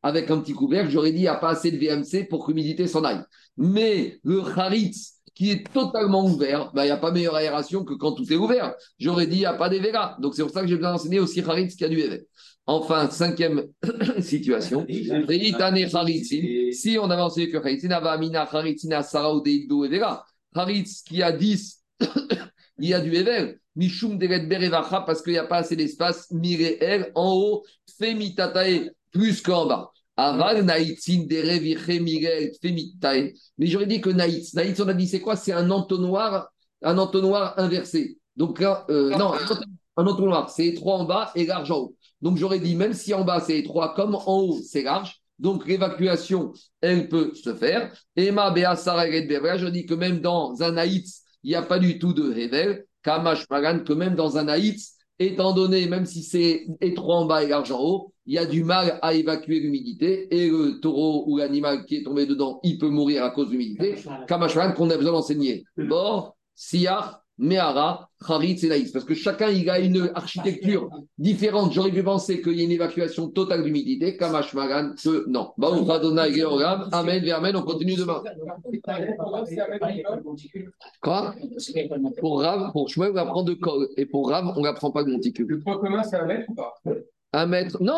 avec 0.03 0.31
un 0.31 0.39
petit 0.39 0.53
couvercle, 0.53 0.89
j'aurais 0.89 1.11
dit, 1.11 1.19
il 1.19 1.21
n'y 1.21 1.27
a 1.27 1.35
pas 1.35 1.51
assez 1.51 1.71
de 1.71 1.77
VMC 1.77 2.27
pour 2.27 2.45
que 2.45 2.51
l'humidité 2.51 2.87
s'en 2.87 3.03
aille. 3.03 3.21
Mais 3.57 4.19
le 4.23 4.41
Haritz, 4.41 5.21
qui 5.33 5.51
est 5.51 5.71
totalement 5.71 6.25
ouvert, 6.25 6.71
ben, 6.73 6.83
il 6.83 6.87
n'y 6.87 6.91
a 6.91 6.97
pas 6.97 7.11
meilleure 7.11 7.35
aération 7.35 7.83
que 7.83 7.93
quand 7.93 8.13
tout 8.13 8.31
est 8.31 8.35
ouvert. 8.35 8.73
J'aurais 8.99 9.27
dit, 9.27 9.37
il 9.37 9.39
n'y 9.39 9.45
a 9.45 9.53
pas 9.53 9.69
d'Evera. 9.69 10.17
Donc 10.19 10.35
c'est 10.35 10.41
pour 10.41 10.51
ça 10.51 10.61
que 10.61 10.67
j'ai 10.67 10.75
besoin 10.75 10.91
d'enseigner 10.91 11.19
aussi 11.19 11.41
Haritz 11.41 11.75
qui 11.75 11.85
a 11.85 11.89
du 11.89 11.99
Evera. 11.99 12.17
Enfin, 12.65 13.09
cinquième 13.09 13.67
situation. 14.19 14.85
Si 16.71 16.97
on 16.99 17.09
avait 17.09 17.21
enseigné 17.21 17.49
que 17.49 17.57
Haritzin, 17.57 17.91
Avamina 17.91 18.43
Haritzina 18.43 19.03
Sarah 19.03 19.33
Odeido 19.33 19.85
Evera. 19.85 20.25
Haritz 20.53 21.01
qui 21.03 21.23
a 21.23 21.31
10, 21.31 21.83
il 22.79 22.89
y 22.89 22.93
a 22.93 22.99
du 22.99 23.13
Evel. 23.15 23.59
Mishum 23.75 24.17
Deret 24.17 24.47
Berevacha 24.47 25.01
parce 25.01 25.21
qu'il 25.21 25.33
n'y 25.33 25.39
a 25.39 25.45
pas 25.45 25.57
assez 25.57 25.75
d'espace. 25.75 26.29
Mireel 26.31 27.11
en 27.15 27.33
haut, 27.33 27.63
Femitatae 27.97 28.91
plus 29.11 29.41
qu'en 29.41 29.65
bas. 29.65 29.90
Mais 33.57 33.67
j'aurais 33.67 33.85
dit 33.85 34.01
que 34.01 34.09
Naïtz, 34.09 34.53
Naïtz, 34.53 34.79
on 34.79 34.87
a 34.87 34.93
dit 34.93 35.07
c'est 35.07 35.21
quoi? 35.21 35.35
C'est 35.35 35.53
un 35.53 35.69
entonnoir, 35.71 36.49
un 36.81 36.97
entonnoir 36.97 37.53
inversé. 37.57 38.17
Donc 38.35 38.61
euh, 38.61 39.09
non, 39.17 39.33
un 39.97 40.07
entonnoir, 40.07 40.49
c'est 40.49 40.67
étroit 40.67 40.95
en 40.95 41.05
bas 41.05 41.31
et 41.35 41.45
large 41.45 41.71
en 41.71 41.77
haut. 41.77 41.95
Donc 42.21 42.37
j'aurais 42.37 42.59
dit, 42.59 42.75
même 42.75 42.93
si 42.93 43.13
en 43.13 43.23
bas 43.23 43.39
c'est 43.39 43.57
étroit, 43.57 43.93
comme 43.95 44.15
en 44.15 44.39
haut 44.39 44.59
c'est 44.61 44.83
large, 44.83 45.21
donc 45.39 45.65
l'évacuation, 45.67 46.53
elle 46.81 47.09
peut 47.09 47.33
se 47.33 47.55
faire. 47.55 47.91
Emma 48.15 48.51
Beasara 48.51 49.07
et 49.07 49.27
je 49.57 49.67
dis 49.67 49.85
que 49.87 49.95
même 49.95 50.19
dans 50.19 50.61
un 50.61 50.73
Naïtz, 50.73 51.23
il 51.43 51.49
n'y 51.49 51.55
a 51.55 51.63
pas 51.63 51.79
du 51.79 51.97
tout 51.97 52.13
de 52.13 52.31
Hevel. 52.31 52.85
Kamash 53.01 53.49
Magan, 53.49 53.79
que 53.83 53.93
même 53.93 54.13
dans 54.13 54.37
un 54.37 54.43
Naïtz, 54.43 54.97
étant 55.25 55.53
donné, 55.53 55.87
même 55.87 56.05
si 56.05 56.23
c'est 56.23 56.65
étroit 56.81 57.17
en 57.17 57.25
bas 57.25 57.43
et 57.43 57.47
large 57.47 57.71
en 57.71 57.79
haut, 57.79 58.13
il 58.25 58.35
y 58.35 58.37
a 58.37 58.45
du 58.45 58.63
mal 58.63 58.99
à 59.01 59.13
évacuer 59.13 59.59
l'humidité 59.59 60.27
et 60.35 60.49
le 60.49 60.79
taureau 60.79 61.23
ou 61.27 61.37
l'animal 61.37 61.85
qui 61.85 61.97
est 61.97 62.03
tombé 62.03 62.25
dedans, 62.25 62.59
il 62.63 62.77
peut 62.77 62.89
mourir 62.89 63.23
à 63.23 63.31
cause 63.31 63.47
de 63.47 63.53
l'humidité. 63.53 63.95
Qu'on 64.75 64.89
a 64.89 64.97
besoin 64.97 65.11
d'enseigner. 65.13 65.63
Bor, 65.77 66.37
Siyar, 66.55 67.20
Mehara, 67.41 68.07
Haritz 68.25 68.63
et 68.63 68.69
Naïs. 68.69 68.91
Parce 68.91 69.03
que 69.03 69.15
chacun, 69.15 69.49
il 69.49 69.67
a 69.69 69.79
une 69.79 70.11
architecture 70.13 70.89
différente. 71.17 71.73
J'aurais 71.73 71.91
pu 71.91 72.03
penser 72.03 72.41
qu'il 72.41 72.53
y 72.53 72.61
a 72.61 72.63
une 72.65 72.71
évacuation 72.71 73.29
totale 73.29 73.63
d'humidité. 73.63 74.15
Kamashmagan, 74.15 74.93
que 75.03 75.27
non. 75.27 75.51
Amen, 76.91 77.25
ve 77.25 77.31
Amen. 77.31 77.55
On 77.55 77.63
continue 77.63 77.95
demain. 77.95 78.21
Quoi? 81.01 81.35
Pour 82.19 82.41
Rav, 82.41 82.71
pour 82.71 82.89
Shmuel, 82.89 83.11
on 83.13 83.17
apprend 83.17 83.43
de 83.43 83.55
col. 83.55 83.87
Et 83.97 84.05
pour 84.05 84.29
Rav, 84.29 84.53
on 84.55 84.61
n'apprend 84.61 84.91
pas 84.91 85.03
de 85.03 85.11
monticule. 85.11 85.47
Le 85.47 85.59
point 85.59 85.79
commun, 85.79 86.03
c'est 86.03 86.17
un 86.17 86.25
mètre 86.25 86.45
ou 86.49 86.53
pas? 86.53 86.75
Un 87.33 87.45
mètre. 87.47 87.81
Non 87.81 87.93